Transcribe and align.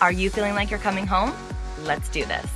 Are 0.00 0.12
you 0.12 0.30
feeling 0.30 0.54
like 0.54 0.70
you're 0.70 0.78
coming 0.78 1.08
home? 1.08 1.34
Let's 1.82 2.08
do 2.10 2.24
this. 2.24 2.46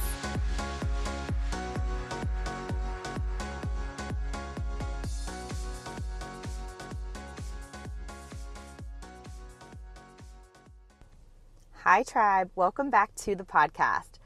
Hi, 11.81 12.05
tribe. 12.05 12.53
Welcome 12.55 12.91
back 12.91 13.13
to 13.17 13.35
the 13.35 13.43
podcast. 13.43 14.21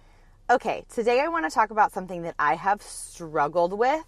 Okay, 0.50 0.84
today 0.92 1.20
I 1.20 1.28
want 1.28 1.46
to 1.46 1.50
talk 1.50 1.70
about 1.70 1.92
something 1.92 2.20
that 2.20 2.34
I 2.38 2.54
have 2.54 2.82
struggled 2.82 3.78
with 3.78 4.04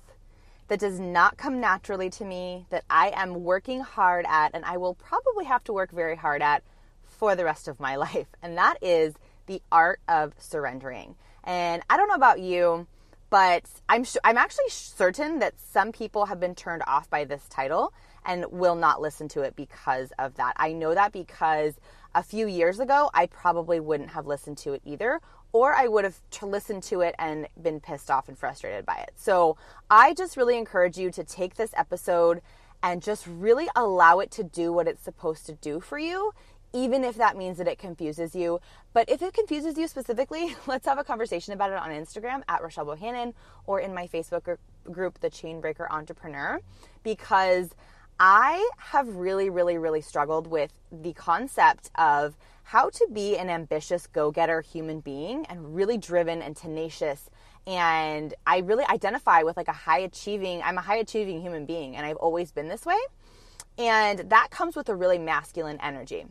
that 0.68 0.80
does 0.80 1.00
not 1.00 1.38
come 1.38 1.60
naturally 1.60 2.10
to 2.10 2.26
me, 2.26 2.66
that 2.68 2.84
I 2.90 3.12
am 3.14 3.42
working 3.42 3.80
hard 3.80 4.26
at, 4.28 4.50
and 4.52 4.66
I 4.66 4.76
will 4.76 4.92
probably 4.92 5.46
have 5.46 5.64
to 5.64 5.72
work 5.72 5.92
very 5.92 6.14
hard 6.14 6.42
at 6.42 6.62
for 7.18 7.36
the 7.36 7.44
rest 7.44 7.68
of 7.68 7.78
my 7.78 7.96
life. 8.06 8.28
And 8.42 8.56
that 8.56 8.78
is 8.80 9.14
the 9.46 9.60
art 9.70 10.00
of 10.08 10.32
surrendering. 10.38 11.16
And 11.44 11.82
I 11.90 11.96
don't 11.96 12.08
know 12.08 12.14
about 12.14 12.40
you, 12.40 12.86
but 13.30 13.64
I'm 13.88 14.04
sh- 14.04 14.16
I'm 14.24 14.38
actually 14.38 14.68
certain 14.68 15.38
that 15.40 15.54
some 15.58 15.92
people 15.92 16.26
have 16.26 16.40
been 16.40 16.54
turned 16.54 16.82
off 16.86 17.10
by 17.10 17.24
this 17.24 17.46
title 17.48 17.92
and 18.24 18.46
will 18.50 18.74
not 18.74 19.00
listen 19.00 19.28
to 19.28 19.42
it 19.42 19.56
because 19.56 20.12
of 20.18 20.34
that. 20.36 20.54
I 20.56 20.72
know 20.72 20.94
that 20.94 21.12
because 21.12 21.74
a 22.14 22.22
few 22.22 22.46
years 22.46 22.80
ago 22.80 23.10
I 23.14 23.26
probably 23.26 23.80
wouldn't 23.80 24.10
have 24.10 24.26
listened 24.26 24.58
to 24.58 24.72
it 24.72 24.82
either 24.84 25.20
or 25.52 25.74
I 25.74 25.88
would 25.88 26.04
have 26.04 26.20
t- 26.30 26.44
listened 26.44 26.82
to 26.84 27.00
it 27.00 27.14
and 27.18 27.48
been 27.60 27.80
pissed 27.80 28.10
off 28.10 28.28
and 28.28 28.38
frustrated 28.38 28.84
by 28.84 28.96
it. 28.96 29.12
So, 29.16 29.56
I 29.88 30.12
just 30.12 30.36
really 30.36 30.58
encourage 30.58 30.98
you 30.98 31.10
to 31.12 31.24
take 31.24 31.54
this 31.54 31.72
episode 31.74 32.42
and 32.82 33.02
just 33.02 33.26
really 33.26 33.68
allow 33.74 34.20
it 34.20 34.30
to 34.32 34.44
do 34.44 34.72
what 34.72 34.86
it's 34.86 35.02
supposed 35.02 35.46
to 35.46 35.54
do 35.54 35.80
for 35.80 35.98
you 35.98 36.32
even 36.72 37.04
if 37.04 37.16
that 37.16 37.36
means 37.36 37.58
that 37.58 37.68
it 37.68 37.78
confuses 37.78 38.34
you. 38.34 38.60
But 38.92 39.08
if 39.08 39.22
it 39.22 39.34
confuses 39.34 39.78
you 39.78 39.88
specifically, 39.88 40.54
let's 40.66 40.86
have 40.86 40.98
a 40.98 41.04
conversation 41.04 41.52
about 41.52 41.70
it 41.70 41.78
on 41.78 41.90
Instagram 41.90 42.42
at 42.48 42.62
Rochelle 42.62 42.86
Bohannon 42.86 43.34
or 43.66 43.80
in 43.80 43.94
my 43.94 44.06
Facebook 44.06 44.56
group, 44.90 45.20
The 45.20 45.30
Chainbreaker 45.30 45.86
Entrepreneur, 45.90 46.60
because 47.02 47.70
I 48.20 48.68
have 48.78 49.08
really, 49.08 49.48
really, 49.48 49.78
really 49.78 50.00
struggled 50.00 50.48
with 50.48 50.72
the 50.90 51.12
concept 51.12 51.90
of 51.94 52.36
how 52.64 52.90
to 52.90 53.08
be 53.12 53.38
an 53.38 53.48
ambitious 53.48 54.06
go 54.06 54.30
getter 54.30 54.60
human 54.60 55.00
being 55.00 55.46
and 55.46 55.74
really 55.74 55.96
driven 55.96 56.42
and 56.42 56.56
tenacious. 56.56 57.30
And 57.66 58.34
I 58.46 58.58
really 58.58 58.84
identify 58.84 59.42
with 59.42 59.56
like 59.56 59.68
a 59.68 59.72
high 59.72 60.00
achieving, 60.00 60.62
I'm 60.62 60.78
a 60.78 60.80
high 60.80 60.96
achieving 60.96 61.40
human 61.40 61.64
being, 61.64 61.96
and 61.96 62.04
I've 62.04 62.16
always 62.16 62.50
been 62.50 62.68
this 62.68 62.84
way. 62.84 62.98
And 63.78 64.30
that 64.30 64.50
comes 64.50 64.74
with 64.74 64.88
a 64.88 64.94
really 64.96 65.18
masculine 65.18 65.78
energy. 65.80 66.26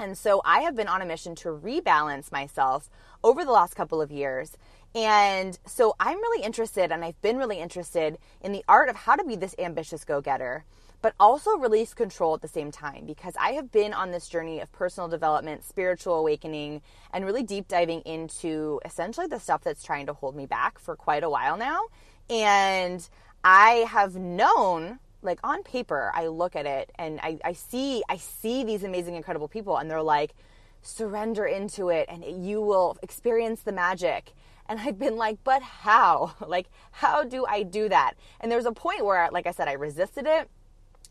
And 0.00 0.16
so 0.16 0.40
I 0.46 0.60
have 0.60 0.74
been 0.74 0.88
on 0.88 1.02
a 1.02 1.06
mission 1.06 1.34
to 1.36 1.48
rebalance 1.48 2.32
myself 2.32 2.88
over 3.22 3.44
the 3.44 3.52
last 3.52 3.74
couple 3.74 4.00
of 4.00 4.10
years. 4.10 4.56
And 4.94 5.58
so 5.66 5.94
I'm 6.00 6.16
really 6.16 6.42
interested, 6.42 6.90
and 6.90 7.04
I've 7.04 7.20
been 7.20 7.36
really 7.36 7.60
interested 7.60 8.18
in 8.40 8.52
the 8.52 8.64
art 8.66 8.88
of 8.88 8.96
how 8.96 9.14
to 9.14 9.24
be 9.24 9.36
this 9.36 9.54
ambitious 9.58 10.04
go 10.04 10.22
getter, 10.22 10.64
but 11.02 11.14
also 11.20 11.58
release 11.58 11.92
control 11.92 12.34
at 12.34 12.40
the 12.40 12.48
same 12.48 12.70
time 12.72 13.04
because 13.04 13.34
I 13.38 13.52
have 13.52 13.70
been 13.70 13.92
on 13.92 14.10
this 14.10 14.26
journey 14.26 14.60
of 14.60 14.72
personal 14.72 15.06
development, 15.06 15.64
spiritual 15.64 16.14
awakening, 16.14 16.80
and 17.12 17.24
really 17.26 17.42
deep 17.42 17.68
diving 17.68 18.00
into 18.00 18.80
essentially 18.86 19.26
the 19.26 19.38
stuff 19.38 19.62
that's 19.62 19.84
trying 19.84 20.06
to 20.06 20.14
hold 20.14 20.34
me 20.34 20.46
back 20.46 20.78
for 20.78 20.96
quite 20.96 21.22
a 21.22 21.30
while 21.30 21.58
now. 21.58 21.82
And 22.30 23.06
I 23.44 23.86
have 23.88 24.16
known 24.16 24.98
like 25.22 25.38
on 25.44 25.62
paper 25.62 26.10
i 26.14 26.26
look 26.26 26.56
at 26.56 26.66
it 26.66 26.90
and 26.96 27.20
I, 27.22 27.38
I 27.44 27.52
see 27.52 28.02
i 28.08 28.16
see 28.16 28.64
these 28.64 28.84
amazing 28.84 29.16
incredible 29.16 29.48
people 29.48 29.76
and 29.76 29.90
they're 29.90 30.02
like 30.02 30.34
surrender 30.82 31.44
into 31.44 31.88
it 31.88 32.06
and 32.08 32.24
you 32.46 32.60
will 32.60 32.96
experience 33.02 33.62
the 33.62 33.72
magic. 33.72 34.32
And 34.66 34.80
i've 34.80 34.98
been 34.98 35.16
like 35.16 35.38
but 35.44 35.62
how? 35.62 36.34
Like 36.46 36.68
how 36.92 37.24
do 37.24 37.44
i 37.46 37.62
do 37.62 37.88
that? 37.88 38.14
And 38.40 38.50
there's 38.50 38.66
a 38.66 38.72
point 38.72 39.04
where 39.04 39.28
like 39.32 39.46
i 39.46 39.50
said 39.50 39.68
i 39.68 39.72
resisted 39.72 40.26
it 40.26 40.48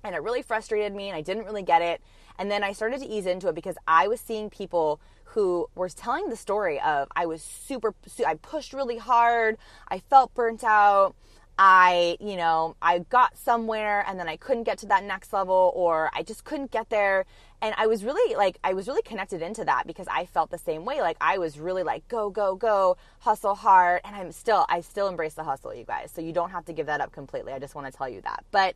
and 0.04 0.16
it 0.16 0.24
really 0.24 0.42
frustrated 0.42 0.96
me 0.96 1.10
and 1.10 1.18
i 1.18 1.22
didn't 1.22 1.46
really 1.46 1.64
get 1.64 1.82
it. 1.82 2.02
And 2.38 2.50
then 2.50 2.64
i 2.64 2.72
started 2.74 3.02
to 3.02 3.08
ease 3.08 3.26
into 3.26 3.48
it 3.50 3.56
because 3.56 3.76
i 3.88 4.08
was 4.08 4.20
seeing 4.20 4.50
people 4.50 5.00
who 5.26 5.70
were 5.76 5.90
telling 5.90 6.30
the 6.30 6.36
story 6.36 6.80
of 6.80 7.08
i 7.16 7.26
was 7.26 7.42
super 7.42 7.94
i 8.26 8.34
pushed 8.36 8.74
really 8.74 8.98
hard 8.98 9.58
i 9.90 10.00
felt 10.00 10.34
burnt 10.34 10.64
out 10.64 11.16
I, 11.62 12.16
you 12.22 12.38
know, 12.38 12.78
I 12.82 13.00
got 13.00 13.38
somewhere 13.38 14.06
and 14.08 14.18
then 14.18 14.30
I 14.30 14.38
couldn't 14.38 14.64
get 14.64 14.78
to 14.78 14.86
that 14.86 15.04
next 15.04 15.34
level 15.34 15.74
or 15.76 16.10
I 16.14 16.24
just 16.24 16.46
couldn't 16.46 16.72
get 16.72 16.90
there. 16.90 17.26
And 17.62 17.76
I 17.78 17.86
was 17.88 18.06
really 18.06 18.34
like, 18.38 18.58
I 18.64 18.74
was 18.74 18.88
really 18.88 19.02
connected 19.02 19.42
into 19.42 19.66
that 19.66 19.86
because 19.86 20.08
I 20.10 20.26
felt 20.26 20.52
the 20.52 20.58
same 20.58 20.86
way. 20.86 21.02
Like 21.02 21.18
I 21.20 21.38
was 21.38 21.60
really 21.60 21.84
like, 21.84 22.08
go, 22.08 22.30
go, 22.30 22.56
go, 22.56 22.96
hustle 23.20 23.56
hard. 23.56 24.00
And 24.06 24.16
I'm 24.16 24.32
still, 24.32 24.66
I 24.70 24.80
still 24.80 25.10
embrace 25.10 25.34
the 25.34 25.44
hustle, 25.44 25.76
you 25.76 25.84
guys. 25.84 26.12
So 26.16 26.22
you 26.22 26.32
don't 26.32 26.52
have 26.52 26.64
to 26.64 26.72
give 26.72 26.86
that 26.86 27.02
up 27.02 27.12
completely. 27.12 27.52
I 27.52 27.60
just 27.60 27.76
want 27.76 27.92
to 27.92 27.94
tell 27.96 28.08
you 28.08 28.22
that. 28.22 28.46
But 28.52 28.76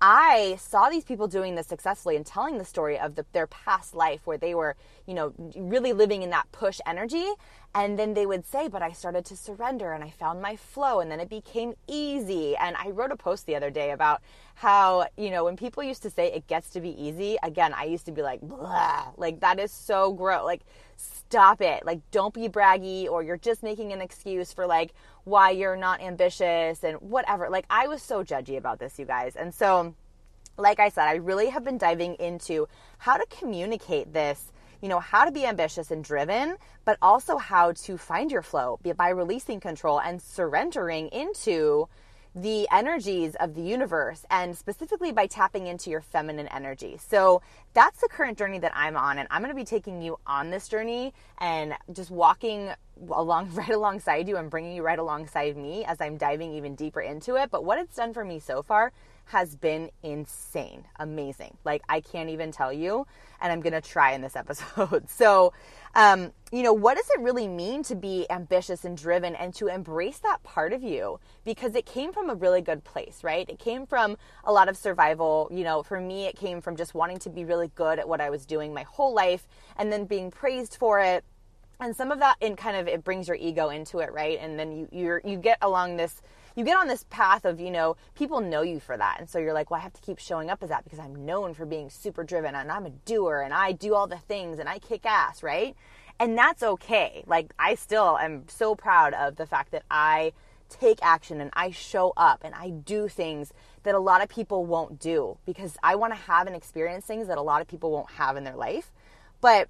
I 0.00 0.56
saw 0.60 0.88
these 0.88 1.04
people 1.04 1.26
doing 1.26 1.56
this 1.56 1.66
successfully 1.66 2.14
and 2.16 2.24
telling 2.24 2.58
the 2.58 2.64
story 2.64 2.98
of 2.98 3.16
the, 3.16 3.26
their 3.32 3.48
past 3.48 3.94
life 3.94 4.20
where 4.26 4.38
they 4.38 4.54
were, 4.54 4.76
you 5.06 5.14
know, 5.14 5.32
really 5.56 5.92
living 5.92 6.22
in 6.22 6.30
that 6.30 6.50
push 6.52 6.80
energy. 6.86 7.26
And 7.74 7.98
then 7.98 8.14
they 8.14 8.24
would 8.24 8.46
say, 8.46 8.68
but 8.68 8.80
I 8.80 8.92
started 8.92 9.24
to 9.26 9.36
surrender 9.36 9.92
and 9.92 10.02
I 10.02 10.10
found 10.10 10.40
my 10.40 10.56
flow 10.56 11.00
and 11.00 11.10
then 11.10 11.20
it 11.20 11.28
became 11.28 11.74
easy. 11.86 12.56
And 12.56 12.76
I 12.76 12.90
wrote 12.90 13.10
a 13.10 13.16
post 13.16 13.46
the 13.46 13.56
other 13.56 13.70
day 13.70 13.90
about 13.90 14.22
how, 14.54 15.06
you 15.16 15.30
know, 15.30 15.44
when 15.44 15.56
people 15.56 15.82
used 15.82 16.02
to 16.02 16.10
say 16.10 16.32
it 16.32 16.46
gets 16.46 16.70
to 16.70 16.80
be 16.80 16.90
easy, 16.90 17.36
again, 17.42 17.74
I 17.74 17.84
used 17.84 18.06
to 18.06 18.12
be 18.12 18.22
like, 18.22 18.40
blah, 18.40 19.08
like 19.16 19.40
that 19.40 19.58
is 19.58 19.72
so 19.72 20.12
gross. 20.12 20.44
Like, 20.44 20.62
stop 20.96 21.60
it. 21.60 21.84
Like, 21.84 22.00
don't 22.10 22.34
be 22.34 22.48
braggy 22.48 23.06
or 23.06 23.22
you're 23.22 23.36
just 23.36 23.62
making 23.62 23.92
an 23.92 24.00
excuse 24.00 24.52
for 24.52 24.66
like 24.66 24.92
why 25.28 25.50
you're 25.50 25.76
not 25.76 26.00
ambitious 26.00 26.82
and 26.82 26.96
whatever. 27.00 27.50
Like, 27.50 27.66
I 27.68 27.86
was 27.86 28.02
so 28.02 28.24
judgy 28.24 28.56
about 28.56 28.78
this, 28.78 28.98
you 28.98 29.04
guys. 29.04 29.36
And 29.36 29.54
so, 29.54 29.94
like 30.56 30.80
I 30.80 30.88
said, 30.88 31.04
I 31.04 31.16
really 31.16 31.50
have 31.50 31.64
been 31.64 31.78
diving 31.78 32.14
into 32.14 32.66
how 32.98 33.16
to 33.16 33.26
communicate 33.26 34.12
this, 34.12 34.52
you 34.80 34.88
know, 34.88 35.00
how 35.00 35.24
to 35.24 35.30
be 35.30 35.44
ambitious 35.44 35.90
and 35.90 36.02
driven, 36.02 36.56
but 36.84 36.98
also 37.02 37.36
how 37.36 37.72
to 37.72 37.98
find 37.98 38.32
your 38.32 38.42
flow 38.42 38.78
by 38.96 39.10
releasing 39.10 39.60
control 39.60 40.00
and 40.00 40.20
surrendering 40.20 41.08
into 41.08 41.88
the 42.34 42.68
energies 42.70 43.34
of 43.36 43.54
the 43.54 43.62
universe 43.62 44.24
and 44.30 44.56
specifically 44.56 45.12
by 45.12 45.26
tapping 45.26 45.66
into 45.66 45.90
your 45.90 46.00
feminine 46.00 46.48
energy. 46.48 46.98
So 47.08 47.42
that's 47.74 48.00
the 48.00 48.08
current 48.08 48.38
journey 48.38 48.58
that 48.58 48.72
I'm 48.74 48.96
on 48.96 49.18
and 49.18 49.28
I'm 49.30 49.42
going 49.42 49.50
to 49.50 49.56
be 49.56 49.64
taking 49.64 50.02
you 50.02 50.18
on 50.26 50.50
this 50.50 50.68
journey 50.68 51.12
and 51.38 51.74
just 51.92 52.10
walking 52.10 52.70
along 53.10 53.50
right 53.54 53.70
alongside 53.70 54.28
you 54.28 54.36
and 54.36 54.50
bringing 54.50 54.74
you 54.74 54.82
right 54.82 54.98
alongside 54.98 55.56
me 55.56 55.84
as 55.84 56.00
I'm 56.00 56.16
diving 56.16 56.52
even 56.54 56.74
deeper 56.74 57.00
into 57.00 57.36
it. 57.36 57.50
But 57.50 57.64
what 57.64 57.78
it's 57.78 57.96
done 57.96 58.12
for 58.12 58.24
me 58.24 58.38
so 58.38 58.62
far 58.62 58.92
has 59.28 59.56
been 59.56 59.90
insane, 60.02 60.84
amazing. 60.96 61.56
Like 61.64 61.82
I 61.88 62.00
can't 62.00 62.30
even 62.30 62.50
tell 62.50 62.72
you, 62.72 63.06
and 63.40 63.52
I'm 63.52 63.60
gonna 63.60 63.80
try 63.80 64.12
in 64.12 64.22
this 64.22 64.36
episode. 64.36 65.08
so, 65.10 65.52
um, 65.94 66.32
you 66.50 66.62
know, 66.62 66.72
what 66.72 66.96
does 66.96 67.08
it 67.10 67.20
really 67.20 67.46
mean 67.46 67.82
to 67.84 67.94
be 67.94 68.26
ambitious 68.30 68.84
and 68.84 68.96
driven 68.96 69.34
and 69.34 69.52
to 69.54 69.66
embrace 69.66 70.18
that 70.20 70.42
part 70.44 70.72
of 70.72 70.82
you? 70.82 71.20
Because 71.44 71.74
it 71.74 71.84
came 71.84 72.12
from 72.12 72.30
a 72.30 72.34
really 72.34 72.62
good 72.62 72.84
place, 72.84 73.20
right? 73.22 73.48
It 73.50 73.58
came 73.58 73.86
from 73.86 74.16
a 74.44 74.52
lot 74.52 74.68
of 74.68 74.76
survival. 74.76 75.48
You 75.52 75.64
know, 75.64 75.82
for 75.82 76.00
me, 76.00 76.24
it 76.24 76.36
came 76.36 76.62
from 76.62 76.76
just 76.76 76.94
wanting 76.94 77.18
to 77.18 77.30
be 77.30 77.44
really 77.44 77.57
good 77.66 77.98
at 77.98 78.08
what 78.08 78.20
I 78.20 78.30
was 78.30 78.46
doing 78.46 78.72
my 78.72 78.84
whole 78.84 79.12
life 79.12 79.48
and 79.76 79.90
then 79.90 80.04
being 80.04 80.30
praised 80.30 80.76
for 80.76 81.00
it 81.00 81.24
and 81.80 81.96
some 81.96 82.12
of 82.12 82.20
that 82.20 82.36
in 82.40 82.54
kind 82.54 82.76
of 82.76 82.86
it 82.86 83.02
brings 83.02 83.26
your 83.26 83.36
ego 83.36 83.70
into 83.70 83.98
it 83.98 84.12
right 84.12 84.38
and 84.40 84.56
then 84.58 84.72
you 84.72 84.88
you 84.92 85.20
you 85.24 85.36
get 85.36 85.58
along 85.60 85.96
this 85.96 86.22
you 86.58 86.64
get 86.64 86.76
on 86.76 86.88
this 86.88 87.04
path 87.08 87.44
of, 87.44 87.60
you 87.60 87.70
know, 87.70 87.96
people 88.16 88.40
know 88.40 88.62
you 88.62 88.80
for 88.80 88.96
that. 88.96 89.20
And 89.20 89.30
so 89.30 89.38
you're 89.38 89.52
like, 89.52 89.70
well, 89.70 89.78
I 89.78 89.82
have 89.84 89.92
to 89.92 90.00
keep 90.00 90.18
showing 90.18 90.50
up 90.50 90.60
as 90.60 90.70
that 90.70 90.82
because 90.82 90.98
I'm 90.98 91.24
known 91.24 91.54
for 91.54 91.64
being 91.64 91.88
super 91.88 92.24
driven 92.24 92.56
and 92.56 92.72
I'm 92.72 92.84
a 92.84 92.90
doer 92.90 93.42
and 93.42 93.54
I 93.54 93.70
do 93.70 93.94
all 93.94 94.08
the 94.08 94.18
things 94.18 94.58
and 94.58 94.68
I 94.68 94.80
kick 94.80 95.06
ass, 95.06 95.44
right? 95.44 95.76
And 96.18 96.36
that's 96.36 96.64
okay. 96.64 97.22
Like, 97.28 97.54
I 97.60 97.76
still 97.76 98.18
am 98.18 98.48
so 98.48 98.74
proud 98.74 99.14
of 99.14 99.36
the 99.36 99.46
fact 99.46 99.70
that 99.70 99.84
I 99.88 100.32
take 100.68 100.98
action 101.02 101.40
and 101.40 101.50
I 101.54 101.70
show 101.70 102.12
up 102.16 102.42
and 102.44 102.54
I 102.54 102.70
do 102.70 103.08
things 103.08 103.52
that 103.82 103.94
a 103.94 103.98
lot 103.98 104.22
of 104.22 104.28
people 104.28 104.64
won't 104.64 104.98
do 104.98 105.38
because 105.46 105.76
I 105.82 105.94
want 105.96 106.12
to 106.12 106.18
have 106.18 106.46
and 106.46 106.54
experience 106.54 107.04
things 107.04 107.28
that 107.28 107.38
a 107.38 107.42
lot 107.42 107.60
of 107.60 107.68
people 107.68 107.90
won't 107.90 108.10
have 108.12 108.36
in 108.36 108.44
their 108.44 108.56
life. 108.56 108.92
But 109.40 109.68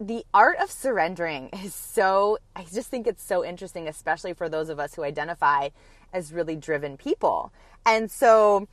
the 0.00 0.24
art 0.32 0.58
of 0.58 0.70
surrendering 0.70 1.50
is 1.64 1.74
so, 1.74 2.38
I 2.54 2.64
just 2.64 2.88
think 2.88 3.06
it's 3.06 3.22
so 3.22 3.44
interesting, 3.44 3.88
especially 3.88 4.32
for 4.32 4.48
those 4.48 4.68
of 4.68 4.78
us 4.78 4.94
who 4.94 5.02
identify 5.02 5.68
as 6.12 6.32
really 6.32 6.56
driven 6.56 6.96
people. 6.96 7.52
And 7.84 8.10
so, 8.10 8.68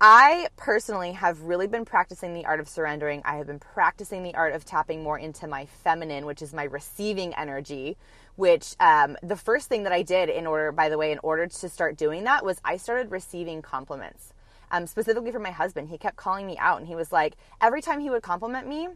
I 0.00 0.48
personally 0.56 1.12
have 1.12 1.40
really 1.42 1.66
been 1.66 1.84
practicing 1.84 2.34
the 2.34 2.44
art 2.44 2.60
of 2.60 2.68
surrendering. 2.68 3.22
I 3.24 3.36
have 3.36 3.46
been 3.46 3.60
practicing 3.60 4.22
the 4.22 4.34
art 4.34 4.52
of 4.52 4.64
tapping 4.64 5.02
more 5.02 5.18
into 5.18 5.46
my 5.46 5.66
feminine, 5.66 6.26
which 6.26 6.42
is 6.42 6.52
my 6.52 6.64
receiving 6.64 7.32
energy. 7.34 7.96
Which 8.36 8.74
um, 8.80 9.16
the 9.22 9.36
first 9.36 9.68
thing 9.68 9.84
that 9.84 9.92
I 9.92 10.02
did 10.02 10.28
in 10.28 10.46
order, 10.46 10.72
by 10.72 10.88
the 10.88 10.98
way, 10.98 11.12
in 11.12 11.20
order 11.22 11.46
to 11.46 11.68
start 11.68 11.96
doing 11.96 12.24
that 12.24 12.44
was 12.44 12.60
I 12.64 12.76
started 12.76 13.10
receiving 13.10 13.62
compliments. 13.62 14.32
Um, 14.70 14.86
specifically 14.86 15.30
from 15.30 15.42
my 15.42 15.52
husband, 15.52 15.88
he 15.88 15.98
kept 15.98 16.16
calling 16.16 16.46
me 16.46 16.58
out, 16.58 16.78
and 16.78 16.88
he 16.88 16.96
was 16.96 17.12
like, 17.12 17.34
every 17.60 17.80
time 17.80 18.00
he 18.00 18.10
would 18.10 18.22
compliment 18.22 18.66
me, 18.66 18.88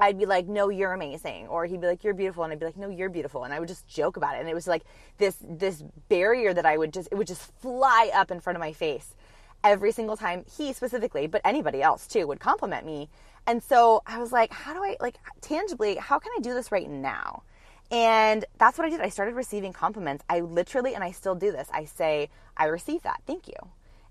I'd 0.00 0.18
be 0.18 0.26
like, 0.26 0.46
"No, 0.48 0.70
you're 0.70 0.92
amazing," 0.92 1.46
or 1.48 1.66
he'd 1.66 1.80
be 1.80 1.86
like, 1.86 2.02
"You're 2.02 2.14
beautiful," 2.14 2.42
and 2.42 2.52
I'd 2.52 2.58
be 2.58 2.64
like, 2.64 2.76
"No, 2.76 2.88
you're 2.88 3.10
beautiful," 3.10 3.44
and 3.44 3.52
I 3.52 3.60
would 3.60 3.68
just 3.68 3.86
joke 3.86 4.16
about 4.16 4.34
it, 4.36 4.40
and 4.40 4.48
it 4.48 4.54
was 4.54 4.66
like 4.66 4.82
this 5.18 5.36
this 5.42 5.82
barrier 6.08 6.54
that 6.54 6.64
I 6.64 6.78
would 6.78 6.92
just 6.92 7.08
it 7.12 7.16
would 7.16 7.26
just 7.26 7.42
fly 7.60 8.10
up 8.14 8.30
in 8.30 8.40
front 8.40 8.56
of 8.56 8.60
my 8.60 8.72
face 8.72 9.14
every 9.62 9.92
single 9.92 10.16
time 10.16 10.44
he 10.56 10.72
specifically, 10.72 11.26
but 11.26 11.42
anybody 11.44 11.82
else 11.82 12.06
too, 12.06 12.26
would 12.26 12.40
compliment 12.40 12.86
me, 12.86 13.10
and 13.46 13.62
so 13.62 14.02
I 14.06 14.18
was 14.18 14.32
like, 14.32 14.52
"How 14.52 14.72
do 14.72 14.82
I 14.82 14.96
like 15.00 15.16
tangibly? 15.42 15.96
How 15.96 16.18
can 16.18 16.32
I 16.36 16.40
do 16.40 16.54
this 16.54 16.72
right 16.72 16.88
now?" 16.88 17.42
And 17.90 18.44
that's 18.58 18.78
what 18.78 18.86
I 18.86 18.90
did. 18.90 19.00
I 19.00 19.08
started 19.08 19.34
receiving 19.34 19.72
compliments. 19.72 20.24
I 20.28 20.40
literally, 20.40 20.94
and 20.94 21.02
I 21.02 21.10
still 21.10 21.34
do 21.34 21.50
this. 21.50 21.68
I 21.72 21.84
say, 21.84 22.30
"I 22.56 22.66
received 22.66 23.04
that. 23.04 23.22
Thank 23.26 23.48
you." 23.48 23.54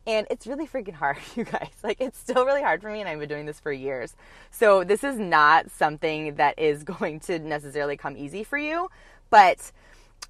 And 0.06 0.28
it's 0.30 0.48
really 0.48 0.68
freaking 0.68 0.96
hard, 0.96 1.18
you 1.36 1.44
guys. 1.46 1.72
Like, 1.84 2.02
it's 2.02 2.18
still 2.18 2.46
really 2.46 2.62
hard 2.62 2.82
for 2.82 2.90
me, 2.90 3.00
and 3.00 3.08
I've 3.08 3.20
been 3.20 3.30
doing 3.30 3.46
this 3.46 3.60
for 3.60 3.72
years. 3.72 4.16
So, 4.52 4.84
this 4.84 5.04
is 5.04 5.18
not 5.18 5.72
something 5.72 6.36
that 6.36 6.60
is 6.60 6.84
going 7.00 7.20
to 7.22 7.40
necessarily 7.40 7.96
come 7.96 8.18
easy 8.18 8.44
for 8.44 8.58
you. 8.58 8.90
But 9.30 9.72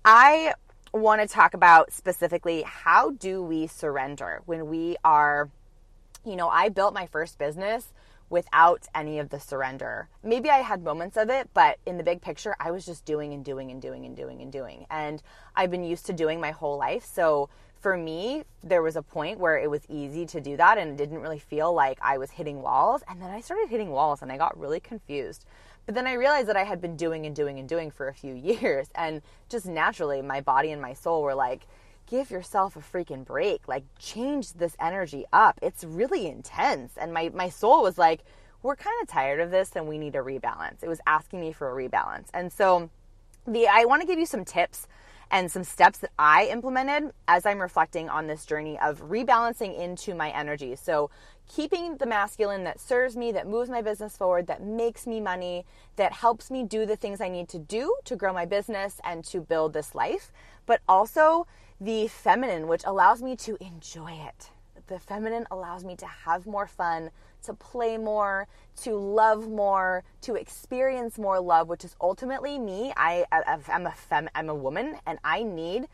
I 0.06 0.54
want 0.94 1.22
to 1.22 1.28
talk 1.28 1.54
about 1.54 1.92
specifically 1.94 2.64
how 2.64 3.12
do 3.12 3.42
we 3.42 3.68
surrender 3.68 4.42
when 4.46 4.68
we 4.68 4.98
are, 5.04 5.50
you 6.26 6.36
know, 6.36 6.50
I 6.50 6.70
built 6.70 6.94
my 6.94 7.06
first 7.06 7.38
business 7.38 7.94
without 8.30 8.88
any 8.94 9.20
of 9.20 9.30
the 9.30 9.40
surrender. 9.40 10.08
Maybe 10.24 10.50
I 10.50 10.60
had 10.60 10.84
moments 10.84 11.18
of 11.18 11.30
it, 11.30 11.50
but 11.54 11.78
in 11.86 11.98
the 11.98 12.04
big 12.04 12.22
picture, 12.22 12.56
I 12.60 12.72
was 12.72 12.86
just 12.86 13.06
doing 13.06 13.34
and 13.34 13.44
doing 13.44 13.72
and 13.72 13.82
doing 13.82 14.06
and 14.06 14.16
doing 14.16 14.42
and 14.42 14.52
doing. 14.52 14.86
And 14.90 15.22
I've 15.56 15.72
been 15.72 15.84
used 15.84 16.06
to 16.08 16.14
doing 16.14 16.40
my 16.40 16.52
whole 16.52 16.78
life. 16.78 17.06
So 17.06 17.50
for 17.80 17.96
me, 17.98 18.44
there 18.64 18.82
was 18.82 18.96
a 18.96 19.02
point 19.02 19.40
where 19.40 19.58
it 19.58 19.70
was 19.70 19.82
easy 19.90 20.26
to 20.28 20.42
do 20.42 20.58
that 20.58 20.78
and 20.78 20.92
it 20.92 20.98
didn't 20.98 21.22
really 21.22 21.40
feel 21.40 21.74
like 21.74 21.98
I 22.02 22.18
was 22.18 22.32
hitting 22.32 22.62
walls. 22.62 23.04
And 23.08 23.22
then 23.22 23.30
I 23.30 23.42
started 23.42 23.70
hitting 23.70 23.90
walls 23.90 24.22
and 24.22 24.32
I 24.32 24.38
got 24.38 24.60
really 24.60 24.80
confused. 24.80 25.46
But 25.86 25.96
then 25.96 26.06
I 26.06 26.14
realized 26.14 26.48
that 26.50 26.58
I 26.58 26.66
had 26.66 26.82
been 26.82 26.96
doing 26.96 27.26
and 27.26 27.36
doing 27.36 27.58
and 27.58 27.68
doing 27.68 27.90
for 27.90 28.08
a 28.08 28.14
few 28.14 28.34
years. 28.36 28.90
And 28.96 29.22
just 29.50 29.66
naturally, 29.66 30.22
my 30.22 30.42
body 30.42 30.72
and 30.72 30.82
my 30.82 30.94
soul 30.94 31.24
were 31.24 31.36
like, 31.36 31.66
give 32.10 32.32
yourself 32.32 32.76
a 32.76 32.80
freaking 32.80 33.24
break. 33.24 33.68
Like, 33.68 33.84
change 34.00 34.54
this 34.54 34.76
energy 34.80 35.26
up. 35.32 35.60
It's 35.62 35.84
really 35.84 36.28
intense. 36.28 36.94
And 36.98 37.14
my, 37.14 37.30
my 37.34 37.50
soul 37.50 37.84
was 37.84 37.98
like, 37.98 38.22
we're 38.62 38.76
kind 38.76 38.96
of 39.02 39.08
tired 39.08 39.40
of 39.40 39.52
this 39.52 39.72
and 39.76 39.88
we 39.88 39.98
need 39.98 40.16
a 40.16 40.20
rebalance. 40.20 40.84
It 40.84 40.90
was 40.90 41.00
asking 41.08 41.40
me 41.40 41.54
for 41.54 41.70
a 41.70 41.90
rebalance. 41.90 42.28
And 42.34 42.52
so, 42.52 42.90
the 43.48 43.68
I 43.68 43.86
want 43.86 44.02
to 44.02 44.08
give 44.08 44.20
you 44.20 44.26
some 44.26 44.44
tips 44.44 44.88
and 45.32 45.52
some 45.52 45.64
steps 45.64 46.00
that 46.00 46.12
I 46.18 46.46
implemented 46.46 47.14
as 47.28 47.46
I'm 47.46 47.62
reflecting 47.62 48.10
on 48.10 48.28
this 48.28 48.46
journey 48.46 48.80
of 48.80 49.10
rebalancing 49.10 49.78
into 49.80 50.16
my 50.16 50.30
energy. 50.32 50.76
So, 50.76 51.10
keeping 51.48 51.98
the 51.98 52.06
masculine 52.06 52.64
that 52.66 52.80
serves 52.80 53.16
me, 53.16 53.32
that 53.32 53.48
moves 53.48 53.70
my 53.70 53.82
business 53.82 54.18
forward, 54.18 54.48
that 54.48 54.62
makes 54.62 55.08
me 55.08 55.22
money, 55.22 55.66
that 55.96 56.14
helps 56.14 56.52
me 56.52 56.64
do 56.64 56.86
the 56.86 56.96
things 56.96 57.22
I 57.22 57.30
need 57.30 57.48
to 57.50 57.60
do 57.60 57.96
to 58.06 58.16
grow 58.16 58.34
my 58.34 58.46
business 58.46 59.00
and 59.04 59.24
to 59.26 59.40
build 59.40 59.74
this 59.74 59.96
life, 59.96 60.32
but 60.66 60.82
also 60.88 61.48
the 61.80 62.08
feminine, 62.08 62.68
which 62.68 62.84
allows 62.86 63.22
me 63.22 63.36
to 63.38 63.58
enjoy 63.64 64.12
it. 64.12 64.50
The 64.88 65.00
feminine 65.00 65.46
allows 65.52 65.86
me 65.86 65.96
to 65.98 66.06
have 66.06 66.46
more 66.46 66.68
fun, 66.68 67.12
to 67.44 67.54
play 67.54 67.98
more, 67.98 68.48
to 68.82 68.96
love 68.96 69.48
more, 69.48 70.04
to 70.22 70.36
experience 70.36 71.18
more 71.18 71.40
love, 71.40 71.70
which 71.70 71.86
is 71.86 71.96
ultimately 72.02 72.58
me. 72.58 72.92
I, 72.98 73.26
am 73.32 73.86
a 73.86 73.92
fem, 73.92 74.30
I'm 74.34 74.50
a 74.50 74.56
woman, 74.56 74.98
and 75.06 75.20
I 75.24 75.44
need 75.44 75.88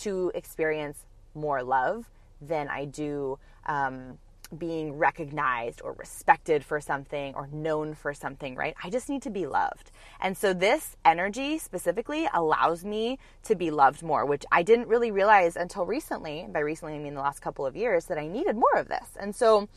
to 0.00 0.32
experience 0.34 1.04
more 1.34 1.62
love 1.62 2.10
than 2.40 2.68
I 2.68 2.84
do 2.86 3.38
um, 3.66 4.18
being 4.56 4.98
recognized 4.98 5.80
or 5.82 5.92
respected 5.92 6.64
for 6.64 6.80
something 6.80 7.34
or 7.34 7.48
known 7.52 7.94
for 7.94 8.12
something, 8.12 8.56
right? 8.56 8.74
I 8.82 8.90
just 8.90 9.08
need 9.08 9.22
to 9.22 9.30
be 9.30 9.46
loved. 9.46 9.90
And 10.20 10.36
so 10.36 10.52
this 10.52 10.96
energy 11.04 11.58
specifically 11.58 12.28
allows 12.32 12.84
me 12.84 13.18
to 13.44 13.54
be 13.54 13.70
loved 13.70 14.02
more, 14.02 14.26
which 14.26 14.44
I 14.50 14.62
didn't 14.62 14.88
really 14.88 15.10
realize 15.10 15.56
until 15.56 15.86
recently. 15.86 16.46
By 16.50 16.60
recently, 16.60 16.94
I 16.94 16.98
mean 16.98 17.14
the 17.14 17.20
last 17.20 17.40
couple 17.40 17.64
of 17.66 17.76
years 17.76 18.06
that 18.06 18.18
I 18.18 18.26
needed 18.26 18.56
more 18.56 18.76
of 18.76 18.88
this. 18.88 19.08
And 19.18 19.34
so 19.34 19.68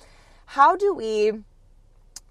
how 0.45 0.75
do 0.75 0.93
we 0.93 1.33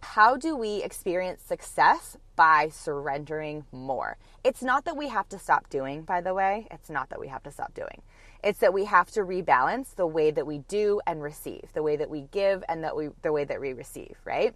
how 0.02 0.36
do 0.36 0.56
we 0.56 0.82
experience 0.82 1.42
success 1.42 2.16
by 2.34 2.68
surrendering 2.70 3.64
more? 3.70 4.16
It's 4.42 4.62
not 4.62 4.84
that 4.84 4.96
we 4.96 5.08
have 5.08 5.28
to 5.28 5.38
stop 5.38 5.70
doing, 5.70 6.02
by 6.02 6.20
the 6.20 6.34
way. 6.34 6.66
It's 6.72 6.90
not 6.90 7.08
that 7.10 7.20
we 7.20 7.28
have 7.28 7.44
to 7.44 7.52
stop 7.52 7.72
doing. 7.72 8.02
It's 8.42 8.58
that 8.60 8.74
we 8.74 8.86
have 8.86 9.10
to 9.12 9.20
rebalance 9.20 9.94
the 9.94 10.06
way 10.06 10.30
that 10.30 10.46
we 10.46 10.58
do 10.58 11.00
and 11.06 11.22
receive, 11.22 11.72
the 11.74 11.82
way 11.82 11.96
that 11.96 12.10
we 12.10 12.22
give 12.32 12.64
and 12.68 12.82
that 12.84 12.96
we 12.96 13.10
the 13.22 13.32
way 13.32 13.44
that 13.44 13.60
we 13.60 13.72
receive, 13.72 14.16
right? 14.24 14.54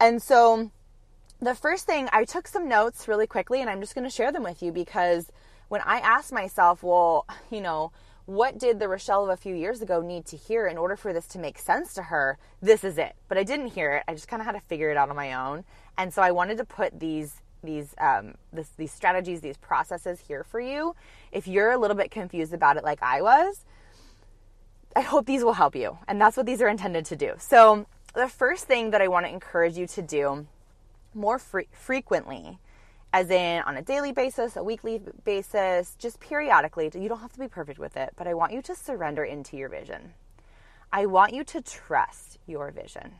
And 0.00 0.22
so 0.22 0.70
the 1.40 1.54
first 1.54 1.86
thing 1.86 2.08
I 2.12 2.24
took 2.24 2.46
some 2.48 2.68
notes 2.68 3.08
really 3.08 3.26
quickly 3.26 3.60
and 3.60 3.70
I'm 3.70 3.80
just 3.80 3.94
going 3.94 4.08
to 4.08 4.14
share 4.14 4.32
them 4.32 4.42
with 4.42 4.62
you 4.62 4.72
because 4.72 5.30
when 5.68 5.80
I 5.82 5.98
asked 5.98 6.32
myself, 6.32 6.82
well, 6.82 7.26
you 7.50 7.60
know, 7.60 7.92
what 8.26 8.58
did 8.58 8.78
the 8.78 8.88
Rochelle 8.88 9.24
of 9.24 9.30
a 9.30 9.36
few 9.36 9.54
years 9.54 9.80
ago 9.80 10.02
need 10.02 10.26
to 10.26 10.36
hear 10.36 10.66
in 10.66 10.76
order 10.76 10.96
for 10.96 11.12
this 11.12 11.26
to 11.28 11.38
make 11.38 11.58
sense 11.58 11.94
to 11.94 12.02
her? 12.02 12.38
This 12.60 12.84
is 12.84 12.98
it. 12.98 13.14
But 13.26 13.38
I 13.38 13.42
didn't 13.42 13.68
hear 13.68 13.94
it. 13.94 14.02
I 14.06 14.14
just 14.14 14.28
kind 14.28 14.42
of 14.42 14.46
had 14.46 14.52
to 14.52 14.60
figure 14.60 14.90
it 14.90 14.96
out 14.96 15.08
on 15.08 15.16
my 15.16 15.32
own. 15.32 15.64
And 15.96 16.12
so 16.12 16.20
I 16.20 16.30
wanted 16.30 16.58
to 16.58 16.64
put 16.64 17.00
these 17.00 17.40
these 17.62 17.94
um, 17.98 18.34
this, 18.52 18.70
these 18.76 18.92
strategies, 18.92 19.40
these 19.40 19.56
processes 19.56 20.20
here 20.26 20.44
for 20.44 20.60
you. 20.60 20.94
If 21.32 21.46
you're 21.46 21.72
a 21.72 21.78
little 21.78 21.96
bit 21.96 22.10
confused 22.10 22.52
about 22.52 22.76
it, 22.76 22.84
like 22.84 23.02
I 23.02 23.22
was, 23.22 23.64
I 24.94 25.00
hope 25.00 25.26
these 25.26 25.44
will 25.44 25.54
help 25.54 25.76
you. 25.76 25.98
And 26.08 26.20
that's 26.20 26.36
what 26.36 26.46
these 26.46 26.62
are 26.62 26.68
intended 26.68 27.04
to 27.06 27.16
do. 27.16 27.34
So 27.38 27.86
the 28.14 28.28
first 28.28 28.64
thing 28.64 28.90
that 28.90 29.00
I 29.00 29.08
want 29.08 29.26
to 29.26 29.32
encourage 29.32 29.76
you 29.76 29.86
to 29.88 30.02
do 30.02 30.46
more 31.14 31.38
fre- 31.38 31.70
frequently 31.72 32.58
as 33.12 33.30
in 33.30 33.62
on 33.62 33.76
a 33.76 33.82
daily 33.82 34.12
basis, 34.12 34.56
a 34.56 34.62
weekly 34.62 35.00
basis, 35.24 35.94
just 35.98 36.20
periodically. 36.20 36.90
You 36.94 37.08
don't 37.08 37.20
have 37.20 37.32
to 37.32 37.38
be 37.38 37.48
perfect 37.48 37.78
with 37.78 37.96
it, 37.96 38.12
but 38.16 38.26
I 38.26 38.34
want 38.34 38.52
you 38.52 38.62
to 38.62 38.74
surrender 38.74 39.24
into 39.24 39.56
your 39.56 39.68
vision. 39.68 40.14
I 40.92 41.06
want 41.06 41.32
you 41.32 41.44
to 41.44 41.60
trust 41.60 42.38
your 42.46 42.70
vision. 42.70 43.14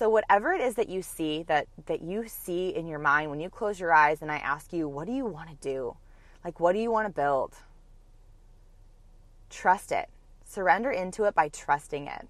So 0.00 0.08
whatever 0.08 0.54
it 0.54 0.62
is 0.62 0.76
that 0.76 0.88
you 0.88 1.02
see 1.02 1.42
that 1.42 1.66
that 1.84 2.00
you 2.00 2.26
see 2.26 2.70
in 2.70 2.86
your 2.86 2.98
mind 2.98 3.28
when 3.28 3.38
you 3.38 3.50
close 3.50 3.78
your 3.78 3.92
eyes 3.92 4.22
and 4.22 4.32
I 4.32 4.38
ask 4.38 4.72
you, 4.72 4.88
what 4.88 5.06
do 5.06 5.12
you 5.12 5.26
want 5.26 5.50
to 5.50 5.56
do? 5.56 5.94
Like 6.42 6.58
what 6.58 6.72
do 6.72 6.78
you 6.78 6.90
want 6.90 7.06
to 7.06 7.12
build? 7.12 7.52
Trust 9.50 9.92
it. 9.92 10.08
Surrender 10.46 10.90
into 10.90 11.24
it 11.24 11.34
by 11.34 11.50
trusting 11.50 12.06
it. 12.06 12.26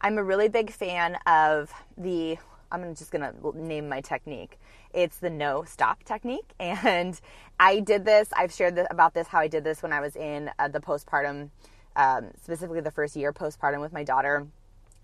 I'm 0.00 0.16
a 0.16 0.24
really 0.24 0.48
big 0.48 0.70
fan 0.70 1.18
of 1.26 1.70
the 1.98 2.38
I'm 2.72 2.94
just 2.94 3.10
going 3.10 3.30
to 3.30 3.62
name 3.62 3.86
my 3.86 4.00
technique. 4.00 4.58
It's 4.94 5.18
the 5.18 5.28
no 5.28 5.64
stop 5.64 6.04
technique. 6.04 6.54
And 6.58 7.20
I 7.60 7.80
did 7.80 8.06
this, 8.06 8.30
I've 8.34 8.54
shared 8.54 8.76
this, 8.76 8.86
about 8.90 9.12
this, 9.12 9.28
how 9.28 9.40
I 9.40 9.48
did 9.48 9.62
this 9.62 9.82
when 9.82 9.92
I 9.92 10.00
was 10.00 10.16
in 10.16 10.50
uh, 10.58 10.68
the 10.68 10.80
postpartum, 10.80 11.50
um, 11.96 12.30
specifically 12.42 12.80
the 12.80 12.90
first 12.90 13.14
year 13.14 13.30
postpartum 13.30 13.82
with 13.82 13.92
my 13.92 14.04
daughter. 14.04 14.46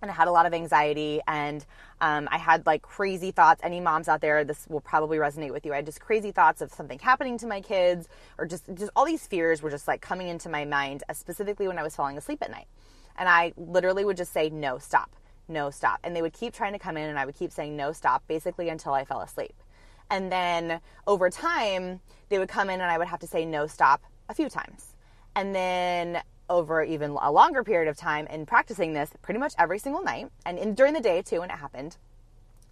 And 0.05 0.11
I 0.11 0.15
had 0.15 0.29
a 0.29 0.31
lot 0.31 0.47
of 0.47 0.55
anxiety 0.55 1.21
and 1.27 1.65
um, 2.01 2.29
I 2.31 2.39
had 2.39 2.67
like 2.67 2.83
crazy 2.83 3.31
thoughts. 3.31 3.61
Any 3.65 3.81
moms 3.81 4.07
out 4.07 4.21
there, 4.21 4.45
this 4.45 4.67
will 4.69 4.81
probably 4.81 5.19
resonate 5.19 5.51
with 5.51 5.65
you. 5.65 5.73
I 5.73 5.77
had 5.77 5.87
just 5.87 6.01
crazy 6.01 6.31
thoughts 6.31 6.61
of 6.61 6.71
something 6.73 6.99
happening 6.99 7.39
to 7.39 7.47
my 7.47 7.61
kids 7.61 8.07
or 8.39 8.47
just, 8.47 8.65
just 8.75 8.91
all 8.95 9.07
these 9.07 9.27
fears 9.27 9.63
were 9.63 9.71
just 9.71 9.89
like 9.89 10.01
coming 10.01 10.29
into 10.29 10.49
my 10.49 10.65
mind, 10.65 11.03
uh, 11.09 11.15
specifically 11.15 11.67
when 11.69 11.79
I 11.79 11.83
was 11.83 11.97
falling 11.97 12.19
asleep 12.19 12.43
at 12.43 12.51
night. 12.51 12.67
And 13.17 13.29
I 13.29 13.55
literally 13.57 14.05
would 14.05 14.17
just 14.17 14.33
say, 14.33 14.51
no, 14.51 14.79
stop 14.79 15.11
no, 15.49 15.71
stop. 15.71 16.01
And 16.03 16.15
they 16.15 16.23
would 16.23 16.33
keep 16.33 16.55
trying 16.55 16.73
to 16.73 16.79
come 16.79 16.97
in, 16.97 17.09
and 17.09 17.19
I 17.19 17.27
would 17.27 17.37
keep 17.37 17.53
saying, 17.53 17.77
no, 17.77 17.93
stop, 17.93 18.27
basically 18.27 18.69
until 18.69 18.95
I 18.95 19.05
fell 19.05 19.21
asleep. 19.21 19.55
And 20.11 20.31
then 20.31 20.81
over 21.07 21.31
time, 21.31 22.01
they 22.29 22.39
would 22.39 22.49
come 22.49 22.71
in, 22.71 22.81
and 22.81 22.91
I 22.91 22.99
would 22.99 23.09
have 23.09 23.21
to 23.21 23.27
say, 23.27 23.45
no, 23.45 23.67
stop 23.67 24.03
a 24.29 24.35
few 24.35 24.49
times. 24.49 24.95
And 25.37 25.55
then 25.55 26.23
over 26.49 26.83
even 26.83 27.17
a 27.21 27.33
longer 27.33 27.65
period 27.65 27.89
of 27.89 27.97
time 27.97 28.27
in 28.29 28.47
practicing 28.47 28.93
this 28.93 29.11
pretty 29.23 29.41
much 29.41 29.55
every 29.59 29.79
single 29.79 30.03
night, 30.03 30.31
and 30.45 30.59
in, 30.59 30.75
during 30.75 30.93
the 30.93 31.01
day 31.01 31.23
too, 31.23 31.41
when 31.41 31.51
it 31.51 31.57
happened, 31.57 31.97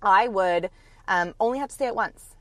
I 0.02 0.28
would 0.28 0.70
um, 1.08 1.34
only 1.40 1.58
have 1.58 1.68
to 1.70 1.74
say 1.74 1.86
it 1.86 1.94
once. 1.94 2.36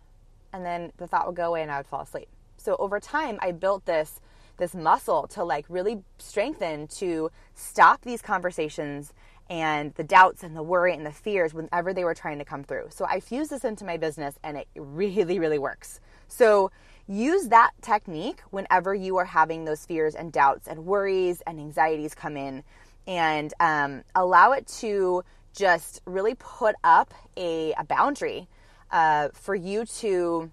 And 0.53 0.65
then 0.65 0.91
the 0.97 1.07
thought 1.07 1.27
would 1.27 1.35
go 1.35 1.49
away, 1.49 1.61
and 1.61 1.71
I 1.71 1.77
would 1.77 1.87
fall 1.87 2.01
asleep. 2.01 2.27
So 2.57 2.75
over 2.77 2.99
time, 2.99 3.39
I 3.41 3.51
built 3.51 3.85
this 3.85 4.19
this 4.57 4.75
muscle 4.75 5.27
to 5.27 5.43
like 5.43 5.65
really 5.69 6.03
strengthen 6.19 6.85
to 6.85 7.31
stop 7.55 8.03
these 8.03 8.21
conversations 8.21 9.11
and 9.49 9.93
the 9.95 10.03
doubts 10.03 10.43
and 10.43 10.55
the 10.55 10.61
worry 10.61 10.93
and 10.93 11.05
the 11.05 11.11
fears 11.11 11.53
whenever 11.53 11.93
they 11.93 12.03
were 12.03 12.13
trying 12.13 12.37
to 12.37 12.45
come 12.45 12.63
through. 12.63 12.85
So 12.89 13.05
I 13.05 13.19
fused 13.19 13.49
this 13.49 13.65
into 13.65 13.83
my 13.83 13.97
business 13.97 14.35
and 14.43 14.57
it 14.57 14.67
really, 14.75 15.39
really 15.39 15.57
works. 15.57 15.99
So 16.27 16.71
use 17.11 17.49
that 17.49 17.71
technique 17.81 18.39
whenever 18.51 18.95
you 18.95 19.17
are 19.17 19.25
having 19.25 19.65
those 19.65 19.85
fears 19.85 20.15
and 20.15 20.31
doubts 20.31 20.67
and 20.67 20.85
worries 20.85 21.41
and 21.45 21.59
anxieties 21.59 22.15
come 22.15 22.37
in 22.37 22.63
and 23.05 23.53
um, 23.59 24.03
allow 24.15 24.53
it 24.53 24.65
to 24.65 25.21
just 25.53 26.01
really 26.05 26.35
put 26.35 26.75
up 26.85 27.13
a, 27.35 27.73
a 27.73 27.83
boundary 27.83 28.47
uh, 28.91 29.27
for 29.33 29.53
you 29.53 29.85
to 29.85 30.49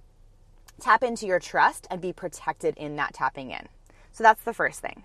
tap 0.80 1.04
into 1.04 1.26
your 1.26 1.38
trust 1.38 1.86
and 1.90 2.00
be 2.00 2.12
protected 2.12 2.76
in 2.76 2.96
that 2.96 3.14
tapping 3.14 3.52
in. 3.52 3.68
So 4.10 4.24
that's 4.24 4.42
the 4.42 4.52
first 4.52 4.80
thing. 4.80 5.04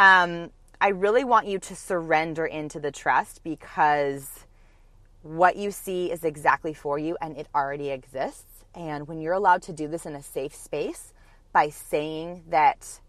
Um, 0.00 0.50
I 0.80 0.88
really 0.88 1.22
want 1.22 1.46
you 1.46 1.60
to 1.60 1.76
surrender 1.76 2.44
into 2.46 2.80
the 2.80 2.90
trust 2.90 3.44
because 3.44 4.46
what 5.22 5.54
you 5.54 5.70
see 5.70 6.10
is 6.10 6.24
exactly 6.24 6.74
for 6.74 6.98
you 6.98 7.16
and 7.20 7.36
it 7.36 7.46
already 7.54 7.90
exists. 7.90 8.49
And 8.74 9.08
when 9.08 9.20
you're 9.20 9.34
allowed 9.34 9.62
to 9.62 9.72
do 9.72 9.88
this 9.88 10.06
in 10.06 10.14
a 10.14 10.22
safe 10.22 10.54
space 10.54 11.12
by 11.52 11.70
saying 11.70 12.44
that, 12.48 13.00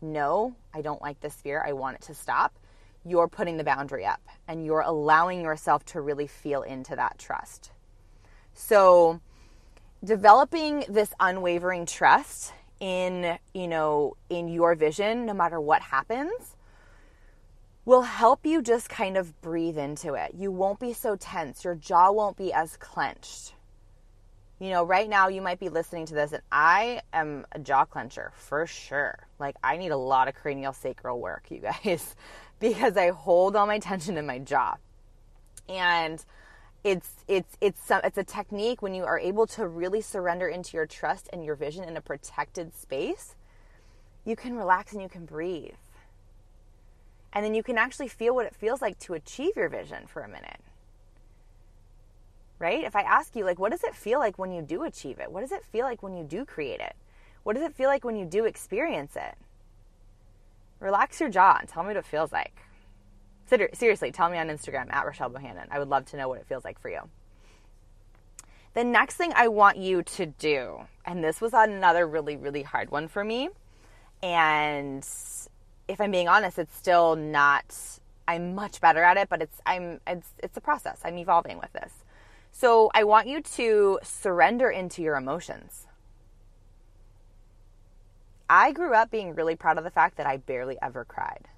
no, 0.00 0.54
I 0.72 0.80
don't 0.80 1.02
like 1.02 1.20
this 1.20 1.34
fear, 1.34 1.62
I 1.66 1.72
want 1.72 1.96
it 1.96 2.02
to 2.02 2.14
stop, 2.14 2.58
you're 3.04 3.28
putting 3.28 3.56
the 3.56 3.64
boundary 3.64 4.04
up 4.04 4.20
and 4.48 4.64
you're 4.64 4.80
allowing 4.80 5.42
yourself 5.42 5.84
to 5.86 6.00
really 6.00 6.26
feel 6.26 6.62
into 6.62 6.96
that 6.96 7.18
trust. 7.18 7.72
So, 8.52 9.20
developing 10.02 10.84
this 10.88 11.12
unwavering 11.20 11.86
trust 11.86 12.52
in, 12.80 13.38
you 13.54 13.68
know, 13.68 14.16
in 14.28 14.48
your 14.48 14.74
vision 14.74 15.26
no 15.26 15.34
matter 15.34 15.60
what 15.60 15.82
happens 15.82 16.56
will 17.84 18.02
help 18.02 18.44
you 18.44 18.62
just 18.62 18.88
kind 18.88 19.16
of 19.16 19.40
breathe 19.40 19.78
into 19.78 20.14
it. 20.14 20.32
You 20.36 20.50
won't 20.52 20.78
be 20.78 20.92
so 20.92 21.16
tense. 21.16 21.64
Your 21.64 21.74
jaw 21.74 22.10
won't 22.10 22.36
be 22.36 22.52
as 22.52 22.76
clenched. 22.76 23.54
You 24.60 24.70
know, 24.70 24.84
right 24.84 25.08
now 25.08 25.28
you 25.28 25.40
might 25.40 25.58
be 25.58 25.70
listening 25.70 26.06
to 26.06 26.14
this 26.14 26.32
and 26.32 26.42
I 26.52 27.00
am 27.12 27.46
a 27.52 27.58
jaw 27.58 27.86
clencher 27.86 28.32
for 28.34 28.66
sure. 28.66 29.18
Like 29.38 29.56
I 29.64 29.76
need 29.76 29.90
a 29.90 29.96
lot 29.96 30.28
of 30.28 30.34
cranial 30.34 30.72
sacral 30.72 31.18
work, 31.18 31.46
you 31.50 31.58
guys, 31.58 32.14
because 32.60 32.96
I 32.96 33.08
hold 33.08 33.56
all 33.56 33.66
my 33.66 33.78
tension 33.78 34.16
in 34.16 34.26
my 34.26 34.38
jaw. 34.38 34.76
And 35.68 36.24
it's 36.84 37.10
it's 37.26 37.56
it's 37.60 37.82
some 37.84 38.00
it's 38.04 38.18
a 38.18 38.24
technique 38.24 38.82
when 38.82 38.94
you 38.94 39.04
are 39.04 39.18
able 39.18 39.46
to 39.48 39.66
really 39.66 40.00
surrender 40.00 40.46
into 40.46 40.76
your 40.76 40.86
trust 40.86 41.28
and 41.32 41.44
your 41.44 41.54
vision 41.56 41.84
in 41.84 41.96
a 41.96 42.00
protected 42.00 42.74
space. 42.74 43.34
You 44.24 44.36
can 44.36 44.54
relax 44.56 44.92
and 44.92 45.02
you 45.02 45.08
can 45.08 45.24
breathe 45.24 45.74
and 47.32 47.44
then 47.44 47.54
you 47.54 47.62
can 47.62 47.78
actually 47.78 48.08
feel 48.08 48.34
what 48.34 48.46
it 48.46 48.54
feels 48.54 48.82
like 48.82 48.98
to 49.00 49.14
achieve 49.14 49.56
your 49.56 49.68
vision 49.68 50.06
for 50.06 50.22
a 50.22 50.28
minute. 50.28 50.60
Right? 52.60 52.84
If 52.84 52.94
I 52.94 53.00
ask 53.00 53.34
you, 53.34 53.44
like, 53.44 53.58
what 53.58 53.72
does 53.72 53.82
it 53.82 53.96
feel 53.96 54.20
like 54.20 54.38
when 54.38 54.52
you 54.52 54.62
do 54.62 54.84
achieve 54.84 55.18
it? 55.18 55.32
What 55.32 55.40
does 55.40 55.50
it 55.50 55.64
feel 55.64 55.84
like 55.84 56.02
when 56.02 56.14
you 56.14 56.22
do 56.22 56.44
create 56.44 56.80
it? 56.80 56.94
What 57.42 57.56
does 57.56 57.64
it 57.64 57.74
feel 57.74 57.88
like 57.88 58.04
when 58.04 58.16
you 58.16 58.26
do 58.26 58.44
experience 58.44 59.16
it? 59.16 59.34
Relax 60.78 61.20
your 61.20 61.30
jaw 61.30 61.56
and 61.58 61.68
tell 61.68 61.82
me 61.82 61.88
what 61.88 61.96
it 61.96 62.04
feels 62.04 62.30
like. 62.30 62.54
Seriously, 63.46 64.12
tell 64.12 64.30
me 64.30 64.38
on 64.38 64.48
Instagram 64.48 64.92
at 64.92 65.04
Rochelle 65.04 65.30
Bohannon. 65.30 65.66
I 65.70 65.78
would 65.80 65.88
love 65.88 66.04
to 66.06 66.16
know 66.16 66.28
what 66.28 66.38
it 66.38 66.46
feels 66.46 66.64
like 66.64 66.78
for 66.78 66.88
you. 66.88 67.00
The 68.74 68.84
next 68.84 69.16
thing 69.16 69.32
I 69.34 69.48
want 69.48 69.78
you 69.78 70.02
to 70.02 70.26
do, 70.26 70.82
and 71.04 71.24
this 71.24 71.40
was 71.40 71.52
another 71.52 72.06
really, 72.06 72.36
really 72.36 72.62
hard 72.62 72.90
one 72.90 73.08
for 73.08 73.24
me, 73.24 73.48
and 74.22 75.04
if 75.88 76.00
I'm 76.00 76.12
being 76.12 76.28
honest, 76.28 76.58
it's 76.58 76.76
still 76.76 77.16
not. 77.16 77.74
I'm 78.28 78.54
much 78.54 78.80
better 78.80 79.02
at 79.02 79.16
it, 79.16 79.28
but 79.28 79.42
it's 79.42 79.60
I'm 79.66 80.00
it's 80.06 80.28
it's 80.38 80.56
a 80.56 80.60
process. 80.60 81.00
I'm 81.04 81.18
evolving 81.18 81.58
with 81.58 81.72
this. 81.72 81.92
So 82.52 82.90
I 82.94 83.04
want 83.04 83.28
you 83.28 83.40
to 83.40 83.98
surrender 84.02 84.70
into 84.70 85.02
your 85.02 85.16
emotions. 85.16 85.86
I 88.48 88.72
grew 88.72 88.94
up 88.94 89.10
being 89.10 89.34
really 89.34 89.54
proud 89.54 89.78
of 89.78 89.84
the 89.84 89.90
fact 89.90 90.16
that 90.16 90.26
I 90.26 90.36
barely 90.36 90.76
ever 90.82 91.04
cried. 91.04 91.48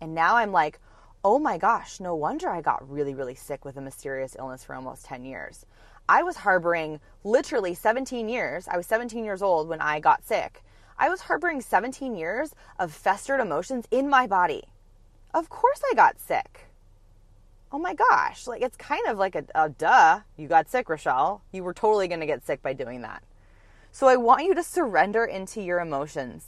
And 0.00 0.14
now 0.14 0.36
I'm 0.36 0.50
like, 0.50 0.80
oh 1.24 1.38
my 1.38 1.58
gosh, 1.58 2.00
no 2.00 2.14
wonder 2.14 2.48
I 2.48 2.60
got 2.60 2.88
really, 2.90 3.14
really 3.14 3.34
sick 3.34 3.64
with 3.64 3.76
a 3.76 3.80
mysterious 3.80 4.36
illness 4.38 4.64
for 4.64 4.74
almost 4.74 5.04
10 5.04 5.24
years. 5.24 5.64
I 6.08 6.22
was 6.22 6.36
harboring 6.36 7.00
literally 7.22 7.74
17 7.74 8.28
years. 8.28 8.68
I 8.68 8.76
was 8.76 8.86
17 8.86 9.24
years 9.24 9.42
old 9.42 9.68
when 9.68 9.80
I 9.80 10.00
got 10.00 10.26
sick. 10.26 10.62
I 10.98 11.08
was 11.08 11.22
harboring 11.22 11.60
17 11.60 12.14
years 12.14 12.54
of 12.78 12.92
festered 12.92 13.40
emotions 13.40 13.86
in 13.90 14.08
my 14.08 14.26
body. 14.26 14.64
Of 15.32 15.48
course 15.48 15.80
I 15.90 15.94
got 15.94 16.20
sick. 16.20 16.66
Oh 17.74 17.78
my 17.80 17.92
gosh, 17.92 18.46
like 18.46 18.62
it's 18.62 18.76
kind 18.76 19.04
of 19.08 19.18
like 19.18 19.34
a, 19.34 19.44
a 19.52 19.68
duh. 19.68 20.20
You 20.36 20.46
got 20.46 20.70
sick, 20.70 20.88
Rochelle. 20.88 21.42
You 21.50 21.64
were 21.64 21.74
totally 21.74 22.06
going 22.06 22.20
to 22.20 22.26
get 22.26 22.46
sick 22.46 22.62
by 22.62 22.72
doing 22.72 23.02
that. 23.02 23.24
So 23.90 24.06
I 24.06 24.14
want 24.14 24.44
you 24.44 24.54
to 24.54 24.62
surrender 24.62 25.24
into 25.24 25.60
your 25.60 25.80
emotions. 25.80 26.46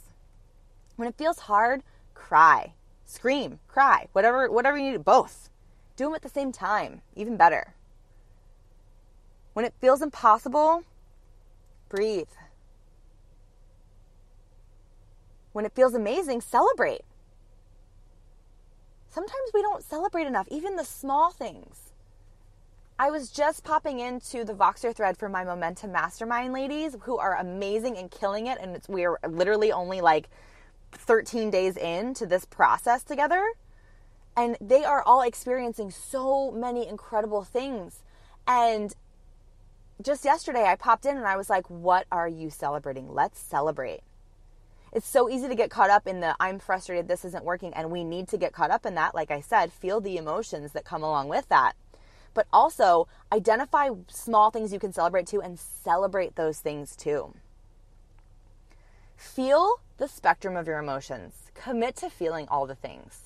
When 0.95 1.05
it 1.05 1.17
feels 1.17 1.39
hard, 1.39 1.83
cry, 2.13 2.75
scream, 3.03 3.59
cry, 3.67 4.07
whatever 4.13 4.49
whatever 4.49 4.77
you 4.77 4.91
need, 4.91 5.03
both. 5.03 5.49
Do 5.97 6.05
them 6.05 6.15
at 6.15 6.21
the 6.21 6.29
same 6.29 6.53
time, 6.53 7.01
even 7.13 7.35
better. 7.35 7.73
When 9.51 9.65
it 9.65 9.73
feels 9.81 10.01
impossible, 10.01 10.83
breathe. 11.89 12.29
When 15.51 15.65
it 15.65 15.75
feels 15.75 15.93
amazing, 15.93 16.39
celebrate. 16.39 17.01
Sometimes 19.17 19.49
we 19.51 19.63
don't 19.63 19.83
celebrate 19.83 20.27
enough, 20.27 20.47
even 20.51 20.75
the 20.75 20.83
small 20.83 21.31
things. 21.31 21.91
I 22.99 23.09
was 23.09 23.31
just 23.31 23.63
popping 23.63 23.99
into 23.99 24.45
the 24.45 24.53
Voxer 24.53 24.95
thread 24.95 25.17
for 25.17 25.27
my 25.27 25.43
Momentum 25.43 25.91
Mastermind 25.91 26.53
ladies 26.53 26.95
who 27.01 27.17
are 27.17 27.35
amazing 27.35 27.97
and 27.97 28.11
killing 28.11 28.45
it. 28.45 28.59
And 28.61 28.79
we're 28.87 29.17
literally 29.27 29.71
only 29.71 30.01
like 30.01 30.29
13 30.91 31.49
days 31.49 31.77
into 31.77 32.27
this 32.27 32.45
process 32.45 33.01
together. 33.01 33.53
And 34.35 34.55
they 34.61 34.83
are 34.83 35.01
all 35.01 35.23
experiencing 35.23 35.89
so 35.89 36.51
many 36.51 36.87
incredible 36.87 37.43
things. 37.43 38.03
And 38.45 38.93
just 39.99 40.25
yesterday, 40.25 40.65
I 40.65 40.75
popped 40.75 41.07
in 41.07 41.17
and 41.17 41.25
I 41.25 41.37
was 41.37 41.49
like, 41.49 41.67
What 41.71 42.05
are 42.11 42.27
you 42.27 42.51
celebrating? 42.51 43.11
Let's 43.11 43.39
celebrate 43.39 44.01
it's 44.97 45.07
so 45.07 45.29
easy 45.29 45.47
to 45.47 45.53
get 45.53 45.69
caught 45.69 45.91
up 45.91 46.07
in 46.07 46.21
the 46.21 46.35
I'm 46.39 46.57
frustrated, 46.57 47.07
this 47.07 47.23
isn't 47.23 47.45
working, 47.45 47.71
and 47.75 47.91
we 47.91 48.03
need 48.03 48.27
to 48.29 48.37
get 48.37 48.51
caught 48.51 48.71
up 48.71 48.83
in 48.83 48.95
that. 48.95 49.13
Like 49.13 49.29
I 49.29 49.41
said, 49.41 49.71
feel 49.71 50.01
the 50.01 50.17
emotions 50.17 50.71
that 50.71 50.85
come 50.85 51.03
along 51.03 51.27
with 51.27 51.47
that. 51.49 51.73
But 52.33 52.47
also 52.51 53.07
identify 53.31 53.89
small 54.07 54.49
things 54.49 54.73
you 54.73 54.79
can 54.79 54.91
celebrate 54.91 55.27
too 55.27 55.39
and 55.39 55.59
celebrate 55.59 56.35
those 56.35 56.57
things 56.61 56.95
too. 56.95 57.35
Feel 59.15 59.75
the 59.97 60.07
spectrum 60.07 60.55
of 60.55 60.65
your 60.65 60.79
emotions. 60.79 61.51
Commit 61.53 61.95
to 61.97 62.09
feeling 62.09 62.47
all 62.49 62.65
the 62.65 62.73
things 62.73 63.19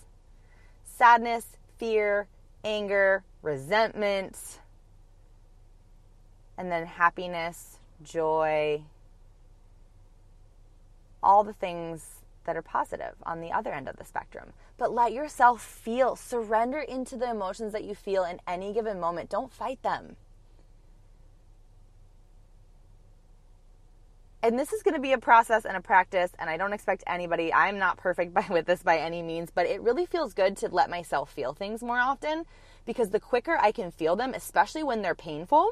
sadness, 0.83 1.55
fear, 1.77 2.27
anger, 2.65 3.23
resentment, 3.41 4.59
and 6.57 6.69
then 6.69 6.85
happiness, 6.85 7.77
joy, 8.03 8.81
all 11.23 11.43
the 11.43 11.53
things 11.53 12.21
that 12.45 12.55
are 12.55 12.61
positive 12.61 13.15
on 13.23 13.41
the 13.41 13.51
other 13.51 13.71
end 13.71 13.87
of 13.87 13.97
the 13.97 14.05
spectrum. 14.05 14.53
But 14.77 14.93
let 14.93 15.13
yourself 15.13 15.61
feel, 15.61 16.15
surrender 16.15 16.79
into 16.79 17.15
the 17.15 17.29
emotions 17.29 17.71
that 17.73 17.83
you 17.83 17.95
feel 17.95 18.23
in 18.23 18.39
any 18.47 18.73
given 18.73 18.99
moment. 18.99 19.29
Don't 19.29 19.53
fight 19.53 19.81
them. 19.83 20.15
And 24.43 24.57
this 24.57 24.73
is 24.73 24.81
going 24.81 24.95
to 24.95 25.01
be 25.01 25.13
a 25.13 25.19
process 25.19 25.65
and 25.65 25.77
a 25.77 25.81
practice, 25.81 26.31
and 26.39 26.49
I 26.49 26.57
don't 26.57 26.73
expect 26.73 27.03
anybody, 27.05 27.53
I'm 27.53 27.77
not 27.77 27.97
perfect 27.97 28.33
by, 28.33 28.45
with 28.49 28.65
this 28.65 28.81
by 28.81 28.97
any 28.97 29.21
means, 29.21 29.51
but 29.53 29.67
it 29.67 29.81
really 29.81 30.07
feels 30.07 30.33
good 30.33 30.57
to 30.57 30.69
let 30.69 30.89
myself 30.89 31.31
feel 31.31 31.53
things 31.53 31.83
more 31.83 31.99
often 31.99 32.45
because 32.85 33.11
the 33.11 33.19
quicker 33.19 33.57
I 33.61 33.71
can 33.71 33.91
feel 33.91 34.15
them, 34.15 34.33
especially 34.33 34.81
when 34.81 35.03
they're 35.03 35.13
painful, 35.13 35.69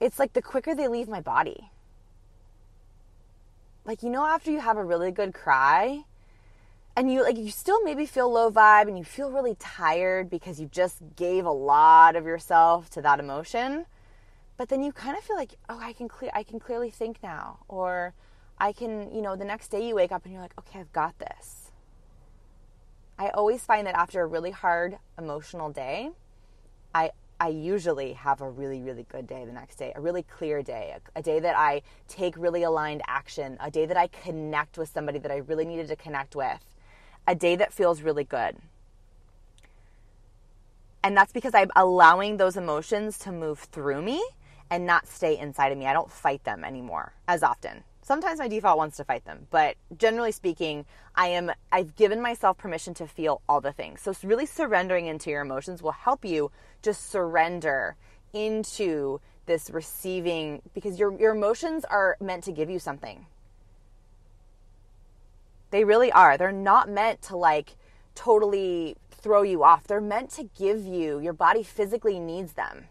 it's 0.00 0.18
like 0.18 0.32
the 0.32 0.40
quicker 0.40 0.74
they 0.74 0.88
leave 0.88 1.08
my 1.08 1.20
body 1.20 1.70
like 3.86 4.02
you 4.02 4.10
know 4.10 4.26
after 4.26 4.50
you 4.50 4.60
have 4.60 4.76
a 4.76 4.84
really 4.84 5.12
good 5.12 5.32
cry 5.32 6.04
and 6.96 7.10
you 7.10 7.22
like 7.22 7.38
you 7.38 7.50
still 7.50 7.82
maybe 7.84 8.04
feel 8.04 8.30
low 8.30 8.50
vibe 8.50 8.88
and 8.88 8.98
you 8.98 9.04
feel 9.04 9.30
really 9.30 9.54
tired 9.54 10.28
because 10.28 10.60
you 10.60 10.66
just 10.66 10.98
gave 11.14 11.46
a 11.46 11.50
lot 11.50 12.16
of 12.16 12.26
yourself 12.26 12.90
to 12.90 13.00
that 13.00 13.20
emotion 13.20 13.86
but 14.56 14.68
then 14.68 14.82
you 14.82 14.92
kind 14.92 15.16
of 15.16 15.22
feel 15.22 15.36
like 15.36 15.54
oh 15.68 15.78
i 15.80 15.92
can 15.92 16.08
clear 16.08 16.30
i 16.34 16.42
can 16.42 16.58
clearly 16.58 16.90
think 16.90 17.22
now 17.22 17.58
or 17.68 18.12
i 18.58 18.72
can 18.72 19.14
you 19.14 19.22
know 19.22 19.36
the 19.36 19.44
next 19.44 19.68
day 19.68 19.86
you 19.86 19.94
wake 19.94 20.10
up 20.10 20.24
and 20.24 20.32
you're 20.32 20.42
like 20.42 20.58
okay 20.58 20.80
i've 20.80 20.92
got 20.92 21.18
this. 21.18 21.62
I 23.18 23.30
always 23.30 23.64
find 23.64 23.86
that 23.86 23.94
after 23.94 24.20
a 24.20 24.26
really 24.26 24.50
hard 24.50 24.98
emotional 25.16 25.70
day 25.70 26.10
i 26.94 27.12
I 27.38 27.48
usually 27.48 28.14
have 28.14 28.40
a 28.40 28.48
really, 28.48 28.80
really 28.80 29.04
good 29.04 29.26
day 29.26 29.44
the 29.44 29.52
next 29.52 29.76
day, 29.76 29.92
a 29.94 30.00
really 30.00 30.22
clear 30.22 30.62
day, 30.62 30.96
a, 30.96 31.18
a, 31.18 31.22
day 31.22 31.38
that 31.40 31.56
I 31.56 31.82
take 32.08 32.34
really 32.36 32.62
aligned 32.62 33.02
action, 33.06 33.58
a 33.60 33.70
day 33.70 33.84
that 33.84 33.96
I 33.96 34.06
connect 34.06 34.78
with 34.78 34.88
somebody 34.88 35.18
that 35.18 35.30
I 35.30 35.36
really 35.36 35.66
needed 35.66 35.88
to 35.88 35.96
connect 35.96 36.34
with, 36.34 36.64
a 37.26 37.34
day 37.34 37.54
that 37.56 37.74
feels 37.74 38.00
really 38.00 38.24
good. 38.24 38.56
And 41.02 41.14
that's 41.16 41.32
because 41.32 41.54
I'm 41.54 41.70
allowing 41.76 42.38
those 42.38 42.56
emotions 42.56 43.18
to 43.20 43.32
move 43.32 43.58
through 43.60 44.00
me 44.00 44.24
and 44.70 44.86
not 44.86 45.06
stay 45.06 45.38
inside 45.38 45.72
of 45.72 45.78
me. 45.78 45.86
I 45.86 45.92
don't 45.92 46.10
fight 46.10 46.42
them 46.44 46.64
anymore 46.64 47.12
as 47.28 47.42
often. 47.42 47.84
Sometimes 48.06 48.38
my 48.38 48.46
default 48.46 48.78
wants 48.78 48.96
to 48.98 49.04
fight 49.04 49.24
them, 49.24 49.48
but 49.50 49.74
generally 49.98 50.30
speaking, 50.30 50.86
I 51.16 51.26
am 51.26 51.50
I've 51.72 51.96
given 51.96 52.22
myself 52.22 52.56
permission 52.56 52.94
to 52.94 53.08
feel 53.08 53.42
all 53.48 53.60
the 53.60 53.72
things. 53.72 54.00
So 54.00 54.14
really 54.22 54.46
surrendering 54.46 55.06
into 55.06 55.28
your 55.28 55.40
emotions 55.40 55.82
will 55.82 55.90
help 55.90 56.24
you 56.24 56.52
just 56.82 57.10
surrender 57.10 57.96
into 58.32 59.20
this 59.46 59.70
receiving 59.70 60.62
because 60.72 61.00
your 61.00 61.18
your 61.18 61.34
emotions 61.34 61.84
are 61.84 62.16
meant 62.20 62.44
to 62.44 62.52
give 62.52 62.70
you 62.70 62.78
something. 62.78 63.26
They 65.72 65.82
really 65.82 66.12
are. 66.12 66.38
They're 66.38 66.52
not 66.52 66.88
meant 66.88 67.22
to 67.22 67.36
like 67.36 67.74
totally 68.14 68.96
throw 69.10 69.42
you 69.42 69.64
off. 69.64 69.82
They're 69.88 70.00
meant 70.00 70.30
to 70.34 70.44
give 70.56 70.86
you, 70.86 71.18
your 71.18 71.32
body 71.32 71.64
physically 71.64 72.20
needs 72.20 72.52
them 72.52 72.86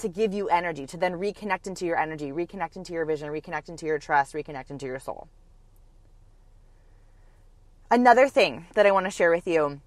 to 0.00 0.08
give 0.08 0.32
you 0.32 0.48
energy, 0.48 0.86
to 0.86 0.96
then 0.96 1.14
reconnect 1.14 1.66
into 1.66 1.86
your 1.86 1.96
energy, 1.96 2.32
reconnect 2.32 2.76
into 2.76 2.92
your 2.92 3.04
vision, 3.04 3.28
reconnect 3.30 3.68
into 3.68 3.86
your 3.86 3.98
trust, 3.98 4.34
reconnect 4.34 4.70
into 4.70 4.86
your 4.86 4.98
soul. 4.98 5.28
Another 7.90 8.28
thing 8.28 8.66
that 8.74 8.86
I 8.86 8.92
want 8.92 9.06
to 9.06 9.10
share 9.10 9.30
with 9.30 9.46
you 9.46 9.80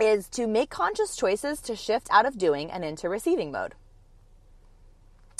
is 0.00 0.28
to 0.30 0.46
make 0.46 0.70
conscious 0.70 1.14
choices 1.14 1.60
to 1.60 1.76
shift 1.76 2.08
out 2.10 2.26
of 2.26 2.38
doing 2.38 2.70
and 2.70 2.84
into 2.84 3.08
receiving 3.08 3.52
mode. 3.52 3.74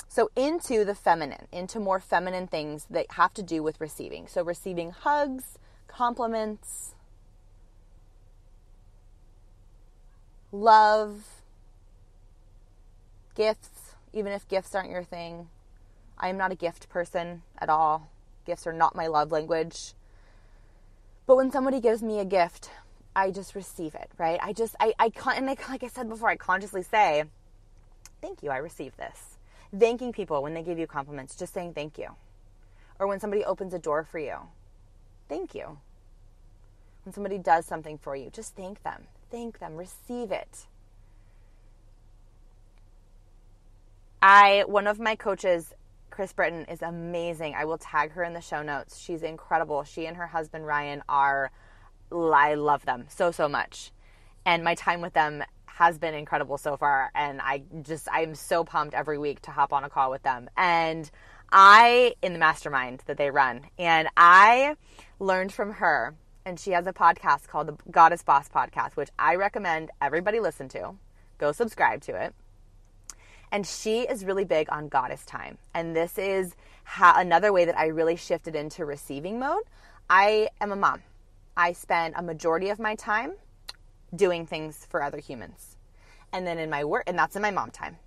So, 0.07 0.29
into 0.35 0.83
the 0.83 0.93
feminine, 0.93 1.47
into 1.53 1.79
more 1.79 1.99
feminine 1.99 2.47
things 2.47 2.85
that 2.89 3.11
have 3.11 3.33
to 3.35 3.43
do 3.43 3.63
with 3.63 3.79
receiving. 3.79 4.27
So, 4.27 4.43
receiving 4.43 4.91
hugs, 4.91 5.57
compliments, 5.87 6.95
love, 10.51 11.41
gifts, 13.35 13.70
even 14.13 14.31
if 14.31 14.47
gifts 14.47 14.75
aren't 14.75 14.89
your 14.89 15.03
thing. 15.03 15.47
I 16.17 16.29
am 16.29 16.37
not 16.37 16.51
a 16.51 16.55
gift 16.55 16.89
person 16.89 17.41
at 17.57 17.69
all. 17.69 18.09
Gifts 18.45 18.67
are 18.67 18.73
not 18.73 18.95
my 18.95 19.07
love 19.07 19.31
language. 19.31 19.93
But 21.25 21.37
when 21.37 21.51
somebody 21.51 21.79
gives 21.79 22.03
me 22.03 22.19
a 22.19 22.25
gift, 22.25 22.69
I 23.15 23.31
just 23.31 23.55
receive 23.55 23.95
it, 23.95 24.11
right? 24.17 24.39
I 24.41 24.53
just, 24.53 24.75
I, 24.79 24.93
I 24.99 25.09
can't, 25.09 25.37
and 25.37 25.49
I, 25.49 25.55
like 25.69 25.83
I 25.83 25.87
said 25.87 26.09
before, 26.09 26.29
I 26.29 26.35
consciously 26.35 26.83
say, 26.83 27.25
thank 28.21 28.43
you, 28.43 28.49
I 28.49 28.57
received 28.57 28.97
this. 28.97 29.37
Thanking 29.77 30.11
people 30.11 30.43
when 30.43 30.53
they 30.53 30.63
give 30.63 30.79
you 30.79 30.87
compliments, 30.87 31.35
just 31.35 31.53
saying 31.53 31.73
thank 31.73 31.97
you. 31.97 32.09
Or 32.99 33.07
when 33.07 33.19
somebody 33.19 33.43
opens 33.43 33.73
a 33.73 33.79
door 33.79 34.03
for 34.03 34.19
you, 34.19 34.37
thank 35.29 35.55
you. 35.55 35.77
When 37.03 37.13
somebody 37.13 37.37
does 37.37 37.65
something 37.65 37.97
for 37.97 38.15
you, 38.15 38.29
just 38.29 38.55
thank 38.55 38.83
them 38.83 39.07
thank 39.31 39.59
them, 39.59 39.77
receive 39.77 40.31
it. 40.31 40.67
I, 44.21 44.63
one 44.67 44.87
of 44.87 44.99
my 44.99 45.15
coaches, 45.15 45.73
Chris 46.09 46.33
Britton, 46.33 46.65
is 46.65 46.81
amazing. 46.81 47.55
I 47.55 47.65
will 47.65 47.77
tag 47.77 48.11
her 48.11 48.23
in 48.23 48.33
the 48.33 48.41
show 48.41 48.61
notes. 48.61 48.99
She's 48.99 49.23
incredible. 49.23 49.83
She 49.83 50.05
and 50.05 50.17
her 50.17 50.27
husband, 50.27 50.65
Ryan, 50.65 51.03
are, 51.09 51.51
I 52.11 52.53
love 52.53 52.85
them 52.85 53.05
so, 53.09 53.31
so 53.31 53.47
much. 53.47 53.91
And 54.45 54.63
my 54.63 54.75
time 54.75 55.01
with 55.01 55.13
them 55.13 55.43
has 55.65 55.97
been 55.97 56.13
incredible 56.13 56.57
so 56.57 56.77
far. 56.77 57.11
And 57.15 57.41
I 57.41 57.63
just, 57.81 58.07
I'm 58.11 58.35
so 58.35 58.63
pumped 58.63 58.93
every 58.93 59.17
week 59.17 59.41
to 59.43 59.51
hop 59.51 59.73
on 59.73 59.83
a 59.83 59.89
call 59.89 60.11
with 60.11 60.23
them. 60.23 60.49
And 60.55 61.09
I, 61.51 62.15
in 62.21 62.33
the 62.33 62.39
mastermind 62.39 63.03
that 63.07 63.17
they 63.17 63.29
run, 63.29 63.61
and 63.79 64.07
I 64.15 64.75
learned 65.19 65.51
from 65.51 65.73
her 65.73 66.15
and 66.45 66.59
she 66.59 66.71
has 66.71 66.87
a 66.87 66.93
podcast 66.93 67.47
called 67.47 67.67
the 67.67 67.77
Goddess 67.91 68.23
Boss 68.23 68.49
Podcast, 68.49 68.95
which 68.95 69.09
I 69.19 69.35
recommend 69.35 69.91
everybody 70.01 70.39
listen 70.39 70.67
to. 70.69 70.95
Go 71.37 71.51
subscribe 71.51 72.01
to 72.01 72.15
it. 72.15 72.33
And 73.51 73.67
she 73.67 74.01
is 74.01 74.23
really 74.23 74.45
big 74.45 74.71
on 74.71 74.87
goddess 74.87 75.25
time. 75.25 75.57
And 75.73 75.95
this 75.95 76.17
is 76.17 76.55
how, 76.83 77.19
another 77.19 77.51
way 77.51 77.65
that 77.65 77.77
I 77.77 77.87
really 77.87 78.15
shifted 78.15 78.55
into 78.55 78.85
receiving 78.85 79.39
mode. 79.39 79.63
I 80.09 80.49
am 80.61 80.71
a 80.71 80.75
mom. 80.75 81.01
I 81.55 81.73
spend 81.73 82.15
a 82.17 82.21
majority 82.21 82.69
of 82.69 82.79
my 82.79 82.95
time 82.95 83.33
doing 84.15 84.45
things 84.45 84.85
for 84.89 85.03
other 85.03 85.19
humans. 85.19 85.75
And 86.33 86.47
then 86.47 86.59
in 86.59 86.69
my 86.69 86.85
work, 86.85 87.03
and 87.07 87.17
that's 87.17 87.35
in 87.35 87.41
my 87.41 87.51
mom 87.51 87.71
time. 87.71 87.97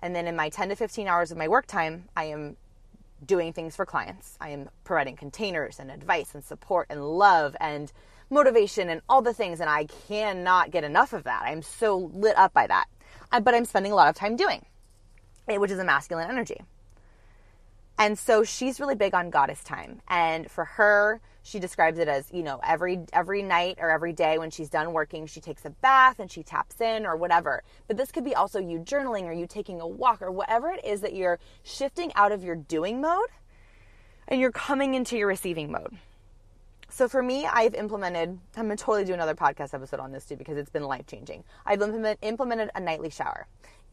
And 0.00 0.14
then 0.14 0.26
in 0.26 0.36
my 0.36 0.48
10 0.48 0.70
to 0.70 0.76
15 0.76 1.06
hours 1.08 1.30
of 1.30 1.38
my 1.38 1.48
work 1.48 1.66
time, 1.66 2.08
I 2.16 2.24
am 2.24 2.56
doing 3.24 3.52
things 3.52 3.74
for 3.74 3.84
clients. 3.84 4.36
I 4.40 4.50
am 4.50 4.68
providing 4.84 5.16
containers 5.16 5.78
and 5.78 5.90
advice 5.90 6.34
and 6.34 6.44
support 6.44 6.86
and 6.90 7.04
love 7.04 7.56
and 7.60 7.92
motivation 8.30 8.88
and 8.88 9.00
all 9.08 9.22
the 9.22 9.34
things. 9.34 9.60
And 9.60 9.70
I 9.70 9.86
cannot 10.08 10.70
get 10.70 10.84
enough 10.84 11.12
of 11.12 11.24
that. 11.24 11.42
I'm 11.44 11.62
so 11.62 12.10
lit 12.14 12.36
up 12.36 12.52
by 12.52 12.66
that. 12.66 12.86
But 13.30 13.54
I'm 13.54 13.64
spending 13.64 13.92
a 13.92 13.96
lot 13.96 14.08
of 14.08 14.14
time 14.14 14.36
doing 14.36 14.64
Eh, 15.48 15.56
which 15.56 15.70
is 15.70 15.78
a 15.78 15.84
masculine 15.84 16.28
energy. 16.28 16.60
And 17.98 18.16
so 18.16 18.44
she's 18.44 18.78
really 18.78 18.94
big 18.94 19.14
on 19.14 19.30
goddess 19.30 19.64
time. 19.64 20.02
And 20.06 20.48
for 20.48 20.64
her, 20.64 21.20
she 21.42 21.58
describes 21.58 21.98
it 21.98 22.06
as, 22.06 22.30
you 22.32 22.42
know, 22.42 22.60
every 22.64 23.00
every 23.12 23.42
night 23.42 23.78
or 23.80 23.90
every 23.90 24.12
day 24.12 24.38
when 24.38 24.50
she's 24.50 24.68
done 24.68 24.92
working, 24.92 25.26
she 25.26 25.40
takes 25.40 25.64
a 25.64 25.70
bath 25.70 26.20
and 26.20 26.30
she 26.30 26.42
taps 26.42 26.80
in 26.80 27.06
or 27.06 27.16
whatever. 27.16 27.62
But 27.88 27.96
this 27.96 28.12
could 28.12 28.24
be 28.24 28.34
also 28.34 28.60
you 28.60 28.78
journaling 28.78 29.24
or 29.24 29.32
you 29.32 29.46
taking 29.46 29.80
a 29.80 29.86
walk 29.86 30.22
or 30.22 30.30
whatever 30.30 30.70
it 30.70 30.84
is 30.84 31.00
that 31.00 31.14
you're 31.14 31.40
shifting 31.64 32.12
out 32.14 32.30
of 32.30 32.44
your 32.44 32.54
doing 32.54 33.00
mode 33.00 33.30
and 34.28 34.40
you're 34.40 34.52
coming 34.52 34.94
into 34.94 35.16
your 35.16 35.26
receiving 35.26 35.72
mode. 35.72 35.96
So 36.90 37.08
for 37.08 37.22
me, 37.22 37.46
I've 37.46 37.74
implemented, 37.74 38.38
I'm 38.56 38.68
to 38.68 38.76
totally 38.76 39.04
do 39.04 39.12
another 39.12 39.34
podcast 39.34 39.74
episode 39.74 40.00
on 40.00 40.12
this 40.12 40.24
too 40.24 40.36
because 40.36 40.56
it's 40.56 40.70
been 40.70 40.84
life 40.84 41.06
changing. 41.06 41.44
I've 41.66 41.82
implement, 41.82 42.18
implemented 42.22 42.70
a 42.74 42.80
nightly 42.80 43.10
shower. 43.10 43.46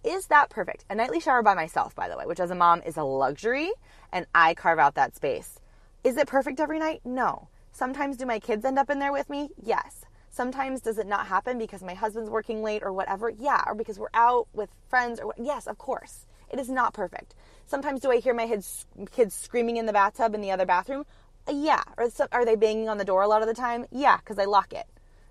Is 0.05 0.27
that 0.27 0.51
perfect? 0.51 0.85
A 0.87 0.95
nightly 0.95 1.19
shower 1.19 1.41
by 1.41 1.55
myself, 1.55 1.95
by 1.95 2.07
the 2.07 2.15
way, 2.15 2.27
which 2.27 2.39
as 2.39 2.51
a 2.51 2.55
mom 2.55 2.83
is 2.85 2.95
a 2.95 3.03
luxury, 3.03 3.71
and 4.11 4.27
I 4.35 4.53
carve 4.53 4.77
out 4.77 4.93
that 4.95 5.15
space. 5.15 5.59
Is 6.03 6.15
it 6.17 6.27
perfect 6.27 6.59
every 6.59 6.77
night? 6.77 7.01
No. 7.03 7.47
Sometimes 7.71 8.15
do 8.15 8.27
my 8.27 8.39
kids 8.39 8.63
end 8.63 8.77
up 8.77 8.91
in 8.91 8.99
there 8.99 9.11
with 9.11 9.31
me? 9.31 9.49
Yes. 9.61 10.05
Sometimes 10.29 10.81
does 10.81 10.99
it 10.99 11.07
not 11.07 11.25
happen 11.25 11.57
because 11.57 11.81
my 11.81 11.95
husband's 11.95 12.29
working 12.29 12.61
late 12.61 12.83
or 12.83 12.93
whatever? 12.93 13.31
Yeah, 13.31 13.63
or 13.65 13.73
because 13.73 13.97
we're 13.97 14.09
out 14.13 14.47
with 14.53 14.69
friends 14.89 15.19
or 15.19 15.33
yes, 15.37 15.65
of 15.65 15.79
course. 15.79 16.27
It 16.51 16.59
is 16.59 16.69
not 16.69 16.93
perfect. 16.93 17.33
Sometimes 17.65 18.01
do 18.01 18.11
I 18.11 18.19
hear 18.19 18.35
my 18.35 18.45
kids, 18.47 19.33
screaming 19.33 19.77
in 19.77 19.87
the 19.87 19.93
bathtub 19.93 20.35
in 20.35 20.41
the 20.41 20.51
other 20.51 20.67
bathroom? 20.67 21.05
Yeah. 21.51 21.81
Or 21.97 22.11
are 22.31 22.45
they 22.45 22.55
banging 22.55 22.89
on 22.89 22.99
the 22.99 23.05
door 23.05 23.23
a 23.23 23.27
lot 23.27 23.41
of 23.41 23.47
the 23.47 23.55
time? 23.55 23.87
Yeah, 23.91 24.17
because 24.17 24.37
I 24.37 24.45
lock 24.45 24.71
it. 24.71 24.85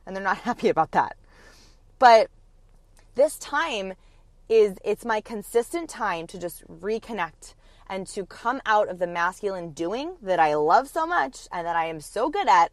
And 0.04 0.16
they're 0.16 0.24
not 0.24 0.38
happy 0.48 0.68
about 0.68 0.90
that. 0.92 1.16
But 2.00 2.28
this 3.14 3.38
time 3.38 3.94
is 4.48 4.76
it's 4.85 5.04
my 5.04 5.20
consistent 5.20 5.88
time 5.88 6.26
to 6.28 6.38
just 6.38 6.66
reconnect 6.68 7.54
and 7.88 8.07
to 8.07 8.24
come 8.26 8.61
out 8.66 8.88
of 8.88 8.98
the 8.98 9.07
masculine 9.07 9.70
doing 9.70 10.16
that 10.22 10.40
I 10.40 10.54
love 10.54 10.88
so 10.88 11.07
much 11.07 11.48
and 11.52 11.66
that 11.66 11.76
I 11.76 11.87
am 11.87 12.00
so 12.00 12.28
good 12.28 12.48
at 12.48 12.72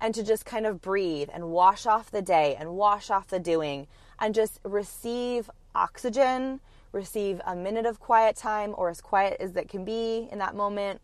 and 0.00 0.14
to 0.14 0.22
just 0.22 0.44
kind 0.44 0.66
of 0.66 0.80
breathe 0.80 1.28
and 1.32 1.50
wash 1.50 1.86
off 1.86 2.10
the 2.10 2.22
day 2.22 2.56
and 2.58 2.76
wash 2.76 3.10
off 3.10 3.28
the 3.28 3.40
doing 3.40 3.86
and 4.18 4.34
just 4.34 4.60
receive 4.64 5.50
oxygen, 5.74 6.60
receive 6.92 7.40
a 7.46 7.54
minute 7.54 7.86
of 7.86 8.00
quiet 8.00 8.36
time 8.36 8.74
or 8.76 8.88
as 8.88 9.00
quiet 9.00 9.36
as 9.40 9.56
it 9.56 9.68
can 9.68 9.84
be 9.84 10.28
in 10.30 10.38
that 10.38 10.54
moment, 10.54 11.00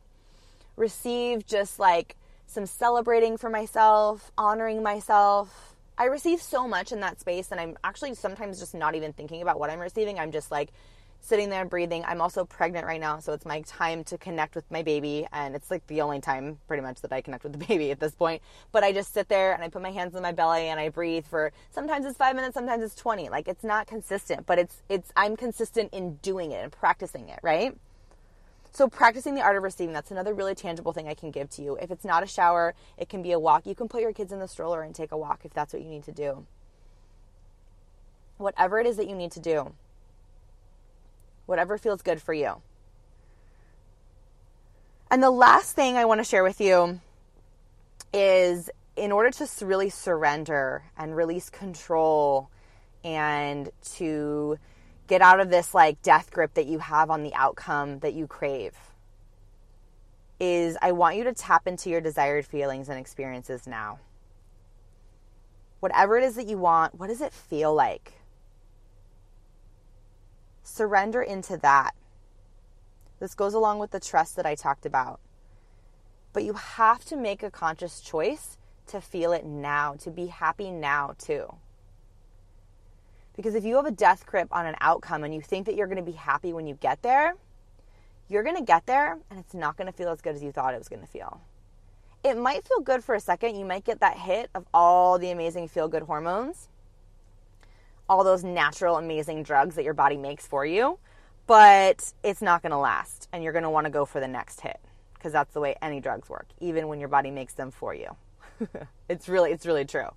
receive 0.77 1.47
just 1.47 1.79
like 1.79 2.17
some 2.47 2.67
celebrating 2.67 3.37
for 3.37 3.51
myself, 3.51 4.31
honoring 4.37 4.83
myself, 4.83 5.74
I 5.97 6.07
receive 6.07 6.43
so 6.43 6.67
much 6.67 6.91
in 6.93 7.01
that 7.01 7.21
space, 7.21 7.53
and 7.53 7.61
I'm 7.61 7.77
actually 7.85 8.15
sometimes 8.15 8.59
just 8.59 8.75
not 8.75 8.95
even 8.95 9.13
thinking 9.13 9.43
about 9.43 9.61
what 9.61 9.71
I'm 9.71 9.79
receiving. 9.79 10.19
I'm 10.19 10.33
just 10.33 10.51
like 10.51 10.73
sitting 11.21 11.49
there 11.49 11.65
breathing. 11.65 12.05
I'm 12.05 12.21
also 12.21 12.45
pregnant 12.45 12.85
right 12.85 13.01
now, 13.01 13.21
so 13.21 13.33
it's 13.33 13.47
my 13.47 13.63
time 13.63 14.05
to 14.05 14.19
connect 14.19 14.57
with 14.57 14.69
my 14.71 14.83
baby, 14.83 15.27
and 15.33 15.55
it's 15.55 15.71
like 15.71 15.87
the 15.87 16.01
only 16.01 16.21
time 16.21 16.59
pretty 16.67 16.83
much 16.83 17.01
that 17.03 17.13
I 17.13 17.21
connect 17.21 17.45
with 17.45 17.53
the 17.53 17.59
baby 17.67 17.93
at 17.93 18.01
this 18.01 18.15
point. 18.15 18.43
But 18.73 18.83
I 18.83 18.93
just 18.93 19.15
sit 19.15 19.29
there 19.29 19.53
and 19.53 19.63
I 19.63 19.69
put 19.69 19.83
my 19.83 19.93
hands 19.93 20.17
on 20.17 20.23
my 20.23 20.33
belly 20.33 20.69
and 20.69 20.81
I 20.81 20.89
breathe 20.89 21.27
for 21.27 21.53
sometimes 21.71 22.07
it's 22.07 22.19
five 22.19 22.35
minutes, 22.35 22.55
sometimes 22.55 22.83
it's 22.83 22.97
20. 22.97 23.29
Like 23.29 23.47
it's 23.47 23.65
not 23.65 23.87
consistent, 23.87 24.47
but 24.47 24.59
it's, 24.59 24.83
it's, 24.89 25.13
I'm 25.17 25.37
consistent 25.37 25.95
in 25.95 26.17
doing 26.17 26.51
it 26.51 26.63
and 26.63 26.73
practicing 26.73 27.29
it, 27.29 27.39
right? 27.43 27.77
So, 28.75 28.89
practicing 28.89 29.37
the 29.37 29.41
art 29.41 29.57
of 29.57 29.63
receiving, 29.63 29.93
that's 29.93 30.11
another 30.11 30.35
really 30.35 30.57
tangible 30.57 30.93
thing 30.93 31.07
I 31.07 31.15
can 31.15 31.31
give 31.31 31.49
to 31.51 31.63
you. 31.63 31.77
If 31.81 31.93
it's 31.93 32.05
not 32.05 32.25
a 32.25 32.27
shower, 32.27 32.75
it 32.99 33.09
can 33.09 33.23
be 33.23 33.31
a 33.31 33.39
walk. 33.39 33.67
You 33.67 33.75
can 33.77 33.87
put 33.87 34.03
your 34.03 34.13
kids 34.13 34.33
in 34.33 34.41
the 34.41 34.49
stroller 34.49 34.83
and 34.83 34.93
take 34.93 35.13
a 35.13 35.17
walk 35.17 35.43
if 35.45 35.55
that's 35.55 35.73
what 35.73 35.81
you 35.81 35.89
need 35.89 36.03
to 36.05 36.13
do. 36.13 36.45
Whatever 38.37 38.81
it 38.81 38.87
is 38.89 38.97
that 38.97 39.09
you 39.09 39.15
need 39.15 39.31
to 39.31 39.41
do, 39.41 39.75
whatever 41.47 41.79
feels 41.79 42.03
good 42.03 42.21
for 42.21 42.35
you. 42.35 42.63
And 45.09 45.23
the 45.23 45.31
last 45.31 45.77
thing 45.77 45.97
I 45.97 46.05
want 46.05 46.19
to 46.19 46.25
share 46.25 46.43
with 46.43 46.61
you 46.61 46.99
is 48.13 48.71
in 48.97 49.13
order 49.13 49.31
to 49.31 49.65
really 49.65 49.89
surrender 49.89 50.83
and 50.99 51.15
release 51.15 51.49
control 51.49 52.51
and 53.05 53.71
to 53.93 54.59
get 55.07 55.21
out 55.21 55.41
of 55.41 55.51
this 55.51 55.75
like 55.75 56.01
death 56.03 56.31
grip 56.31 56.55
that 56.55 56.67
you 56.67 56.79
have 56.79 57.11
on 57.11 57.23
the 57.23 57.35
outcome 57.35 57.99
that 58.01 58.15
you 58.15 58.27
crave 58.27 58.75
is 60.41 60.77
I 60.83 60.93
want 60.93 61.17
you 61.17 61.25
to 61.25 61.33
tap 61.33 61.67
into 61.67 61.91
your 61.91 62.01
desired 62.01 62.45
feelings 62.45 62.89
and 62.89 62.99
experiences 62.99 63.67
now. 63.67 64.01
Whatever 65.81 66.19
it 66.19 66.25
is 66.25 66.37
that 66.37 66.47
you 66.47 66.59
want, 66.59 66.95
what 66.99 67.09
does 67.09 67.21
it 67.21 67.33
feel 67.33 67.75
like? 67.75 68.15
surrender 70.65 71.23
into 71.23 71.57
that. 71.59 71.93
This 73.21 73.35
goes 73.35 73.55
along 73.55 73.79
with 73.79 73.93
the 73.93 74.01
trust 74.01 74.35
that 74.37 74.47
I 74.47 74.55
talked 74.55 74.85
about. 74.85 75.21
But 76.33 76.43
you 76.43 76.55
have 76.55 77.05
to 77.07 77.17
make 77.17 77.43
a 77.43 77.51
conscious 77.51 78.01
choice 78.01 78.59
to 78.89 79.01
feel 79.01 79.33
it 79.33 79.45
now, 79.45 79.95
to 80.01 80.11
be 80.11 80.27
happy 80.27 80.71
now 80.71 81.15
too. 81.17 81.55
Because 83.37 83.55
if 83.55 83.65
you 83.65 83.77
have 83.77 83.87
a 83.87 83.91
death 83.91 84.27
grip 84.27 84.49
on 84.53 84.67
an 84.67 84.77
outcome 84.81 85.25
and 85.25 85.35
you 85.35 85.41
think 85.41 85.67
that 85.67 85.75
you're 85.75 85.87
going 85.87 86.05
to 86.05 86.11
be 86.11 86.17
happy 86.17 86.53
when 86.53 86.67
you 86.67 86.75
get 86.75 87.03
there, 87.03 87.35
you're 88.29 88.43
going 88.43 88.57
to 88.57 88.63
get 88.63 88.87
there 88.87 89.19
and 89.31 89.39
it's 89.41 89.55
not 89.55 89.77
going 89.77 89.87
to 89.87 89.93
feel 89.93 90.09
as 90.09 90.21
good 90.21 90.35
as 90.35 90.43
you 90.43 90.53
thought 90.53 90.75
it 90.75 90.79
was 90.79 90.89
going 90.89 91.03
to 91.03 91.09
feel. 91.09 91.41
It 92.23 92.39
might 92.39 92.67
feel 92.67 92.81
good 92.81 93.05
for 93.05 93.15
a 93.15 93.21
second. 93.21 93.57
You 93.57 93.65
might 93.65 93.85
get 93.85 94.01
that 94.01 94.17
hit 94.17 94.51
of 94.55 94.65
all 94.73 95.19
the 95.19 95.31
amazing 95.31 95.69
feel 95.69 95.89
good 95.89 96.05
hormones, 96.05 96.69
all 98.09 98.25
those 98.25 98.45
natural, 98.45 98.97
amazing 98.97 99.43
drugs 99.43 99.75
that 99.75 99.85
your 99.85 99.95
body 99.95 100.17
makes 100.17 100.47
for 100.47 100.65
you, 100.65 100.99
but 101.47 102.13
it's 102.23 102.41
not 102.41 102.63
going 102.63 102.73
to 102.73 102.79
last 102.79 103.29
and 103.33 103.45
you're 103.45 103.53
going 103.53 103.65
to 103.65 103.71
want 103.71 103.85
to 103.85 103.91
go 103.91 104.05
for 104.05 104.21
the 104.21 104.29
next 104.29 104.61
hit 104.61 104.81
because 105.15 105.33
that's 105.33 105.53
the 105.53 105.61
way 105.61 105.75
any 105.83 106.01
drugs 106.01 106.29
work, 106.31 106.47
even 106.61 106.89
when 106.89 107.01
your 107.01 107.09
body 107.09 107.31
makes 107.31 107.55
them 107.55 107.71
for 107.71 107.95
you. 107.95 108.17
it's 109.09 109.29
really, 109.29 109.51
it's 109.51 109.67
really 109.67 109.85
true. 109.85 110.09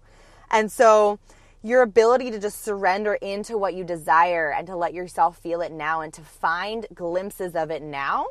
And 0.49 0.71
so, 0.71 1.19
your 1.63 1.81
ability 1.81 2.31
to 2.31 2.39
just 2.39 2.63
surrender 2.63 3.15
into 3.15 3.57
what 3.57 3.73
you 3.73 3.83
desire 3.83 4.53
and 4.53 4.67
to 4.67 4.75
let 4.75 4.93
yourself 4.93 5.37
feel 5.37 5.61
it 5.61 5.71
now 5.71 6.01
and 6.01 6.13
to 6.13 6.21
find 6.21 6.85
glimpses 6.93 7.55
of 7.55 7.71
it 7.71 7.81
now, 7.81 8.27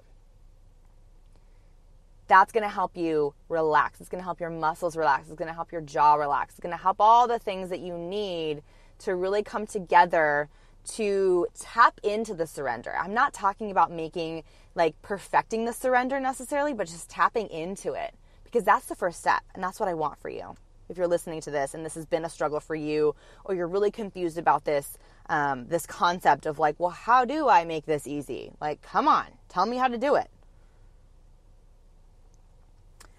that's 2.29 2.53
going 2.53 2.63
to 2.63 2.69
help 2.69 2.97
you 2.97 3.35
relax. 3.49 4.01
It's 4.01 4.09
going 4.09 4.21
to 4.21 4.25
help 4.25 4.41
your 4.41 4.51
muscles 4.51 4.97
relax. 4.97 5.29
It's 5.29 5.37
going 5.37 5.49
to 5.49 5.55
help 5.55 5.71
your 5.71 5.81
jaw 5.81 6.15
relax. 6.15 6.55
It's 6.55 6.61
going 6.61 6.77
to 6.77 6.83
help 6.83 6.97
all 7.01 7.29
the 7.29 7.39
things 7.39 7.69
that 7.71 7.81
you 7.81 7.97
need 7.97 8.63
to 9.01 9.15
really 9.15 9.43
come 9.43 9.67
together 9.67 10.49
to 10.95 11.47
tap 11.59 12.01
into 12.03 12.35
the 12.35 12.47
surrender. 12.47 12.95
I'm 12.99 13.15
not 13.15 13.33
talking 13.33 13.71
about 13.71 13.91
making 13.91 14.45
like 14.75 15.01
perfecting 15.03 15.65
the 15.65 15.73
surrender 15.73 16.21
necessarily, 16.21 16.75
but 16.75 16.87
just 16.87 17.11
tapping 17.11 17.49
into 17.49 17.93
it 17.93 18.15
because 18.45 18.65
that's 18.65 18.87
the 18.87 18.95
first 18.95 19.21
step. 19.21 19.43
And 19.55 19.63
that's 19.63 19.81
what 19.81 19.89
I 19.89 19.95
want 19.95 20.19
for 20.19 20.29
you 20.29 20.57
if 20.89 20.97
you're 20.97 21.07
listening 21.07 21.41
to 21.43 21.51
this 21.51 21.75
and 21.75 21.85
this 21.85 21.95
has 21.95 22.07
been 22.07 22.25
a 22.25 22.29
struggle 22.29 22.61
for 22.61 22.75
you 22.75 23.15
or 23.45 23.55
you're 23.55 23.67
really 23.67 23.91
confused 23.91 24.39
about 24.39 24.65
this 24.65 24.99
um, 25.29 25.67
this 25.67 25.87
concept 25.87 26.47
of 26.47 26.59
like 26.59 26.77
well 26.79 26.91
how 26.91 27.25
do 27.25 27.49
i 27.49 27.65
make 27.65 27.87
this 27.87 28.07
easy? 28.07 28.53
Like 28.61 28.83
come 28.83 29.09
on 29.09 29.27
tell 29.49 29.67
me 29.67 29.77
how 29.77 29.89
to 29.89 29.99
do 29.99 30.15
it. 30.15 30.31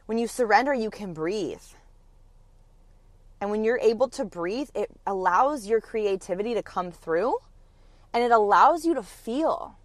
When 0.06 0.18
you 0.18 0.28
surrender 0.28 0.74
you 0.74 0.90
can 0.90 1.14
breathe. 1.14 1.62
And 3.40 3.52
when 3.52 3.64
you're 3.64 3.80
able 3.80 4.08
to 4.10 4.26
breathe 4.26 4.70
it 4.74 4.90
allows 5.06 5.68
your 5.68 5.82
creativity 5.82 6.54
to 6.54 6.64
come 6.64 6.92
through 6.92 7.38
and 8.14 8.24
it 8.24 8.32
allows 8.32 8.86
you 8.86 8.94
to 8.96 9.04
feel. 9.04 9.78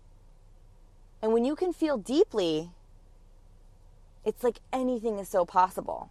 And 1.21 1.33
when 1.33 1.45
you 1.45 1.57
can 1.57 1.73
feel 1.73 1.99
deeply 1.99 2.71
it's 4.25 4.45
like 4.45 4.61
anything 4.73 5.18
is 5.18 5.29
so 5.29 5.45
possible 5.45 6.11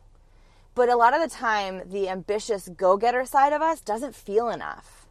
but 0.74 0.90
a 0.90 0.96
lot 0.96 1.14
of 1.14 1.22
the 1.22 1.36
time, 1.36 1.82
the 1.90 2.08
ambitious 2.08 2.70
go 2.70 2.98
getter 2.98 3.26
side 3.26 3.54
of 3.54 3.62
us 3.62 3.82
doesn't 3.82 4.16
feel 4.16 4.50
enough. 4.50 5.08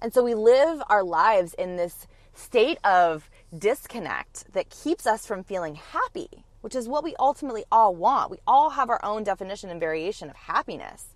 And 0.00 0.12
so 0.12 0.22
we 0.22 0.34
live 0.34 0.82
our 0.88 1.02
lives 1.02 1.54
in 1.54 1.76
this 1.76 2.06
state 2.34 2.78
of 2.84 3.30
disconnect 3.56 4.52
that 4.52 4.70
keeps 4.70 5.06
us 5.06 5.26
from 5.26 5.42
feeling 5.42 5.76
happy, 5.76 6.44
which 6.60 6.74
is 6.74 6.88
what 6.88 7.04
we 7.04 7.14
ultimately 7.18 7.64
all 7.70 7.94
want. 7.94 8.30
We 8.30 8.38
all 8.46 8.70
have 8.70 8.90
our 8.90 9.00
own 9.04 9.24
definition 9.24 9.70
and 9.70 9.80
variation 9.80 10.30
of 10.30 10.36
happiness. 10.36 11.06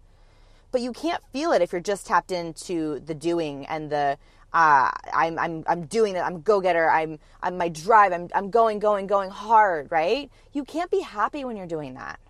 But 0.71 0.81
you 0.81 0.93
can't 0.93 1.23
feel 1.33 1.53
it 1.53 1.63
if 1.63 1.73
you're 1.73 1.81
just 1.81 2.07
tapped 2.07 2.33
into 2.33 3.01
the 3.01 3.15
doing 3.15 3.67
and 3.67 3.91
the 3.91 4.17
uh, 4.55 4.91
I'm, 5.15 5.39
I'm, 5.39 5.65
I'm 5.67 5.87
doing 5.87 6.15
it. 6.15 6.21
I'm 6.21 6.43
go 6.43 6.61
getter. 6.61 6.91
I'm, 6.91 7.19
I'm 7.43 7.57
my 7.57 7.71
drive. 7.71 8.13
I'm, 8.13 8.29
I'm 8.35 8.51
going, 8.51 8.81
going, 8.81 9.07
going 9.07 9.31
hard, 9.31 9.91
right? 9.91 10.31
You 10.53 10.65
can't 10.65 10.91
be 10.91 11.01
happy 11.01 11.43
when 11.45 11.57
you're 11.57 11.67
doing 11.67 11.95
that 11.95 12.21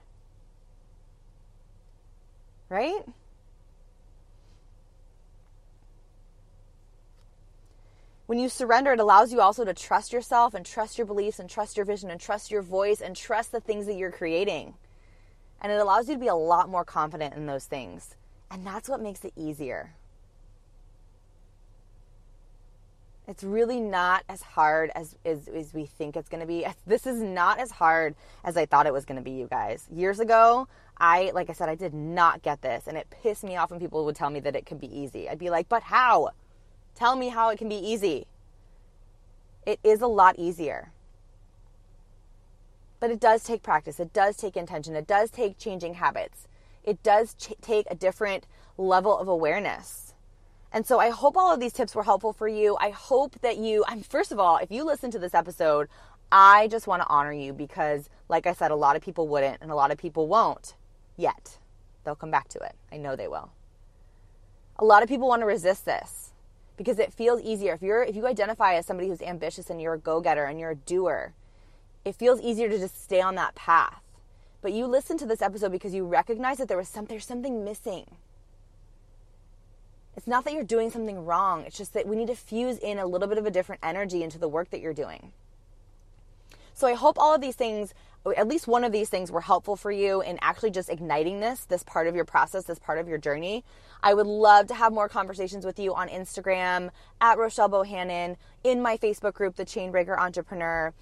right? 2.73 3.05
When 8.27 8.39
you 8.39 8.49
surrender, 8.49 8.93
it 8.93 9.01
allows 9.01 9.31
you 9.31 9.43
also 9.43 9.65
to 9.65 9.75
trust 9.75 10.13
yourself 10.13 10.55
and 10.55 10.65
trust 10.65 10.97
your 10.97 11.07
beliefs 11.07 11.39
and 11.39 11.51
trust 11.51 11.77
your 11.77 11.85
vision 11.85 12.11
and 12.11 12.19
trust 12.19 12.51
your 12.51 12.63
voice 12.63 13.03
and 13.03 13.15
trust 13.15 13.53
the 13.53 13.61
things 13.61 13.85
that 13.87 13.97
you're 13.97 14.11
creating. 14.11 14.75
And 15.61 15.71
it 15.71 15.79
allows 15.79 16.09
you 16.09 16.15
to 16.15 16.21
be 16.21 16.29
a 16.29 16.35
lot 16.35 16.71
more 16.71 16.85
confident 16.85 17.35
in 17.35 17.45
those 17.45 17.67
things. 17.67 18.17
And 18.51 18.67
that's 18.67 18.89
what 18.89 19.03
makes 19.03 19.23
it 19.25 19.35
easier. 19.37 19.93
It's 23.29 23.45
really 23.45 23.81
not 23.81 24.25
as 24.29 24.43
hard 24.43 24.91
as, 24.95 25.15
as, 25.25 25.47
as 25.49 25.73
we 25.73 25.87
think 25.87 26.17
it's 26.17 26.29
going 26.29 26.41
to 26.41 26.47
be. 26.47 26.67
This 26.87 27.07
is 27.07 27.21
not 27.21 27.61
as 27.61 27.71
hard 27.71 28.15
as 28.45 28.57
I 28.57 28.67
thought 28.67 28.87
it 28.87 28.93
was 28.93 29.05
going 29.05 29.19
to 29.19 29.23
be, 29.23 29.33
you 29.33 29.47
guys. 29.47 29.87
Years 29.93 30.21
ago, 30.21 30.69
I, 30.99 31.33
like 31.35 31.51
I 31.51 31.53
said, 31.53 31.69
I 31.69 31.75
did 31.75 31.95
not 31.95 32.43
get 32.43 32.63
this. 32.63 32.87
And 32.87 32.97
it 32.97 33.09
pissed 33.11 33.45
me 33.45 33.57
off 33.57 33.71
when 33.71 33.81
people 33.81 34.05
would 34.05 34.17
tell 34.17 34.31
me 34.31 34.41
that 34.41 34.55
it 34.55 34.67
could 34.67 34.81
be 34.81 34.97
easy. 34.97 35.29
I'd 35.29 35.39
be 35.39 35.51
like, 35.51 35.69
but 35.69 35.83
how? 35.85 36.31
Tell 36.95 37.17
me 37.17 37.29
how 37.29 37.49
it 37.49 37.59
can 37.59 37.69
be 37.69 37.77
easy. 37.77 38.27
It 39.67 39.81
is 39.83 40.01
a 40.01 40.07
lot 40.07 40.39
easier. 40.39 40.93
But 43.01 43.11
it 43.11 43.21
does 43.21 43.43
take 43.43 43.63
practice. 43.63 43.99
It 43.99 44.13
does 44.13 44.37
take 44.37 44.57
intention. 44.57 44.95
It 44.95 45.07
does 45.07 45.31
take 45.31 45.59
changing 45.59 45.95
habits. 45.95 46.47
It 46.85 47.03
does 47.03 47.35
ch- 47.35 47.55
take 47.61 47.87
a 47.91 47.95
different 47.95 48.47
level 48.77 49.17
of 49.17 49.29
awareness. 49.29 50.15
And 50.73 50.87
so 50.87 51.01
I 51.01 51.11
hope 51.11 51.37
all 51.37 51.53
of 51.53 51.61
these 51.61 51.73
tips 51.73 51.95
were 51.95 52.05
helpful 52.05 52.33
for 52.33 52.49
you. 52.49 52.77
I 52.81 52.91
hope 52.91 53.41
that 53.41 53.59
you, 53.59 53.85
I'm 53.89 54.03
first 54.03 54.33
of 54.33 54.39
all, 54.39 54.57
if 54.57 54.71
you 54.71 54.85
listen 54.85 55.11
to 55.11 55.19
this 55.19 55.35
episode, 55.35 55.89
I 56.31 56.69
just 56.69 56.87
want 56.87 57.03
to 57.03 57.09
honor 57.09 57.33
you 57.33 57.53
because, 57.53 58.09
like 58.29 58.47
I 58.47 58.55
said, 58.55 58.71
a 58.71 58.77
lot 58.77 58.97
of 58.97 59.03
people 59.03 59.29
wouldn't 59.29 59.59
and 59.61 59.71
a 59.71 59.75
lot 59.75 59.91
of 59.91 59.99
people 59.99 60.29
won't 60.29 60.75
yet. 61.23 61.59
They'll 62.05 62.15
come 62.17 62.31
back 62.31 62.49
to 62.49 62.59
it. 62.59 62.75
I 62.91 62.97
know 62.97 63.17
they 63.17 63.29
will. 63.29 63.53
A 64.77 64.85
lot 64.85 65.03
of 65.03 65.09
people 65.09 65.29
want 65.29 65.41
to 65.41 65.47
resist 65.47 65.85
this 65.85 66.33
because 66.77 66.99
it 66.99 67.13
feels 67.13 67.41
easier. 67.41 67.75
If 67.75 67.83
you're 67.83 68.03
if 68.03 68.17
you 68.17 68.27
identify 68.27 68.75
as 68.75 68.87
somebody 68.87 69.09
who's 69.09 69.23
ambitious 69.23 69.71
and 69.71 69.81
you're 69.81 69.95
a 69.95 69.99
go-getter 69.99 70.45
and 70.45 70.59
you're 70.59 70.71
a 70.71 70.77
doer, 70.77 71.35
it 72.05 72.17
feels 72.17 72.41
easier 72.41 72.69
to 72.69 72.79
just 72.79 73.03
stay 73.03 73.21
on 73.21 73.37
that 73.37 73.55
path. 73.55 74.03
But 74.61 74.73
you 74.73 74.87
listen 74.87 75.17
to 75.19 75.27
this 75.27 75.43
episode 75.43 75.73
because 75.73 75.95
you 75.95 76.05
recognize 76.05 76.59
that 76.59 76.69
there 76.69 76.77
was 76.77 76.89
some 76.89 77.05
there's 77.05 77.27
something 77.27 77.65
missing. 77.65 78.07
It's 80.17 80.27
not 80.27 80.45
that 80.45 80.53
you're 80.53 80.65
doing 80.65 80.91
something 80.91 81.25
wrong. 81.25 81.65
It's 81.65 81.79
just 81.79 81.95
that 81.95 82.07
we 82.07 82.17
need 82.17 82.29
to 82.29 82.35
fuse 82.35 82.79
in 82.79 82.99
a 82.99 83.07
little 83.07 83.29
bit 83.29 83.39
of 83.39 83.47
a 83.47 83.51
different 83.51 83.81
energy 83.83 84.23
into 84.23 84.39
the 84.39 84.49
work 84.49 84.71
that 84.71 84.81
you're 84.81 84.93
doing. 84.93 85.33
So 86.75 86.87
I 86.87 86.95
hope 86.95 87.19
all 87.19 87.35
of 87.35 87.41
these 87.41 87.57
things 87.57 87.95
at 88.37 88.47
least 88.47 88.69
one 88.69 88.85
of 88.85 88.93
these 88.93 89.09
things 89.09 89.33
were 89.33 89.41
helpful 89.41 89.77
for 89.77 89.91
you 89.91 90.21
in 90.23 90.39
actually 90.43 90.71
just 90.71 90.89
igniting 90.89 91.41
this, 91.41 91.65
this 91.65 91.83
part 91.83 92.07
of 92.07 92.15
your 92.15 92.25
process, 92.25 92.65
this 92.65 92.79
part 92.79 92.99
of 92.99 93.09
your 93.09 93.19
journey. 93.19 93.65
I 94.03 94.15
would 94.15 94.27
love 94.27 94.69
to 94.69 94.75
have 94.75 94.93
more 94.93 95.09
conversations 95.09 95.65
with 95.67 95.79
you 95.79 95.95
on 95.95 96.09
Instagram 96.09 96.91
at 97.21 97.39
Rochelle 97.39 97.69
Bohannon, 97.69 98.37
in 98.63 98.81
my 98.81 98.97
Facebook 98.97 99.35
group, 99.35 99.57
The 99.57 99.65
Chainbreaker 99.65 100.17
Entrepreneur, 100.17 100.93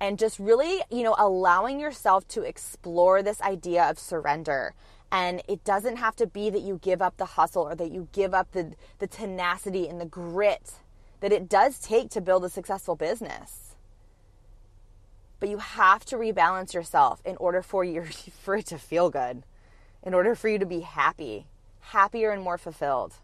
and 0.00 0.18
just 0.18 0.38
really, 0.38 0.82
you 0.90 1.02
know, 1.02 1.14
allowing 1.18 1.80
yourself 1.80 2.28
to 2.28 2.42
explore 2.42 3.22
this 3.22 3.40
idea 3.40 3.84
of 3.84 3.98
surrender. 3.98 4.74
And 5.10 5.40
it 5.48 5.64
doesn't 5.64 5.96
have 5.96 6.16
to 6.16 6.26
be 6.26 6.50
that 6.50 6.60
you 6.60 6.78
give 6.82 7.00
up 7.00 7.16
the 7.16 7.24
hustle 7.24 7.62
or 7.62 7.74
that 7.74 7.90
you 7.90 8.08
give 8.12 8.34
up 8.34 8.52
the, 8.52 8.74
the 8.98 9.06
tenacity 9.06 9.88
and 9.88 10.00
the 10.00 10.06
grit 10.06 10.72
that 11.20 11.32
it 11.32 11.48
does 11.48 11.78
take 11.78 12.10
to 12.10 12.20
build 12.20 12.44
a 12.44 12.50
successful 12.50 12.96
business 12.96 13.65
but 15.38 15.48
you 15.48 15.58
have 15.58 16.04
to 16.06 16.16
rebalance 16.16 16.74
yourself 16.74 17.20
in 17.24 17.36
order 17.36 17.62
for 17.62 17.84
your 17.84 18.04
for 18.42 18.56
it 18.56 18.66
to 18.66 18.78
feel 18.78 19.10
good 19.10 19.42
in 20.02 20.14
order 20.14 20.34
for 20.34 20.48
you 20.48 20.58
to 20.58 20.66
be 20.66 20.80
happy 20.80 21.46
happier 21.80 22.30
and 22.30 22.42
more 22.42 22.58
fulfilled. 22.58 23.14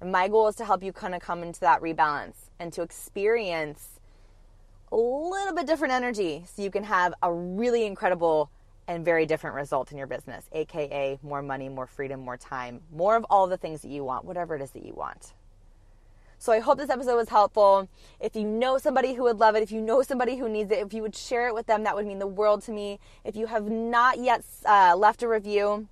And 0.00 0.12
my 0.12 0.28
goal 0.28 0.46
is 0.48 0.54
to 0.56 0.64
help 0.64 0.82
you 0.82 0.92
kind 0.92 1.14
of 1.14 1.20
come 1.20 1.42
into 1.42 1.60
that 1.60 1.80
rebalance 1.80 2.50
and 2.58 2.72
to 2.74 2.82
experience 2.82 3.98
a 4.92 4.96
little 4.96 5.54
bit 5.54 5.66
different 5.66 5.92
energy 5.92 6.44
so 6.46 6.62
you 6.62 6.70
can 6.70 6.84
have 6.84 7.12
a 7.22 7.32
really 7.32 7.84
incredible 7.84 8.50
and 8.86 9.04
very 9.04 9.26
different 9.26 9.54
result 9.54 9.92
in 9.92 9.98
your 9.98 10.06
business 10.06 10.46
aka 10.52 11.18
more 11.22 11.42
money 11.42 11.68
more 11.68 11.86
freedom 11.86 12.20
more 12.20 12.38
time 12.38 12.80
more 12.90 13.16
of 13.16 13.26
all 13.28 13.46
the 13.46 13.58
things 13.58 13.82
that 13.82 13.90
you 13.90 14.02
want 14.02 14.24
whatever 14.24 14.56
it 14.56 14.62
is 14.62 14.70
that 14.70 14.82
you 14.82 14.94
want 14.94 15.34
so 16.38 16.52
I 16.52 16.60
hope 16.60 16.78
this 16.78 16.90
episode 16.90 17.16
was 17.16 17.28
helpful. 17.28 17.88
If 18.20 18.36
you 18.36 18.44
know 18.44 18.78
somebody 18.78 19.14
who 19.14 19.24
would 19.24 19.38
love 19.38 19.56
it, 19.56 19.62
if 19.62 19.72
you 19.72 19.80
know 19.80 20.02
somebody 20.02 20.36
who 20.36 20.48
needs 20.48 20.70
it, 20.70 20.78
if 20.78 20.94
you 20.94 21.02
would 21.02 21.16
share 21.16 21.48
it 21.48 21.54
with 21.54 21.66
them, 21.66 21.82
that 21.82 21.96
would 21.96 22.06
mean 22.06 22.20
the 22.20 22.28
world 22.28 22.62
to 22.64 22.72
me. 22.72 23.00
If 23.24 23.34
you 23.34 23.46
have 23.46 23.68
not 23.68 24.18
yet 24.18 24.44
uh, 24.64 24.94
left 24.96 25.22
a 25.22 25.28
review, 25.28 25.88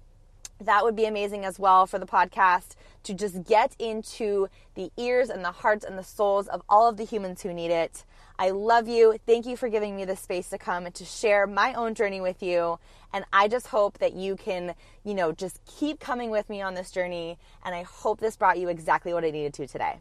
that 0.60 0.84
would 0.84 0.96
be 0.96 1.04
amazing 1.04 1.44
as 1.44 1.58
well 1.58 1.86
for 1.86 1.98
the 1.98 2.06
podcast 2.06 2.76
to 3.02 3.12
just 3.12 3.44
get 3.44 3.74
into 3.78 4.48
the 4.74 4.90
ears 4.96 5.30
and 5.30 5.44
the 5.44 5.50
hearts 5.50 5.84
and 5.84 5.98
the 5.98 6.04
souls 6.04 6.48
of 6.48 6.62
all 6.68 6.88
of 6.88 6.96
the 6.96 7.04
humans 7.04 7.42
who 7.42 7.52
need 7.52 7.70
it. 7.70 8.04
I 8.38 8.50
love 8.50 8.86
you. 8.86 9.18
Thank 9.26 9.46
you 9.46 9.56
for 9.56 9.68
giving 9.68 9.96
me 9.96 10.04
the 10.04 10.16
space 10.16 10.48
to 10.50 10.58
come 10.58 10.86
and 10.86 10.94
to 10.94 11.04
share 11.04 11.46
my 11.46 11.74
own 11.74 11.94
journey 11.94 12.20
with 12.20 12.42
you. 12.42 12.78
And 13.12 13.24
I 13.32 13.48
just 13.48 13.68
hope 13.68 13.98
that 13.98 14.12
you 14.14 14.36
can, 14.36 14.74
you 15.04 15.14
know, 15.14 15.32
just 15.32 15.60
keep 15.64 16.00
coming 16.00 16.30
with 16.30 16.48
me 16.48 16.60
on 16.62 16.74
this 16.74 16.90
journey. 16.90 17.38
And 17.64 17.74
I 17.74 17.82
hope 17.82 18.20
this 18.20 18.36
brought 18.36 18.58
you 18.58 18.68
exactly 18.68 19.12
what 19.12 19.24
I 19.24 19.30
needed 19.30 19.54
to 19.54 19.66
today. 19.66 20.00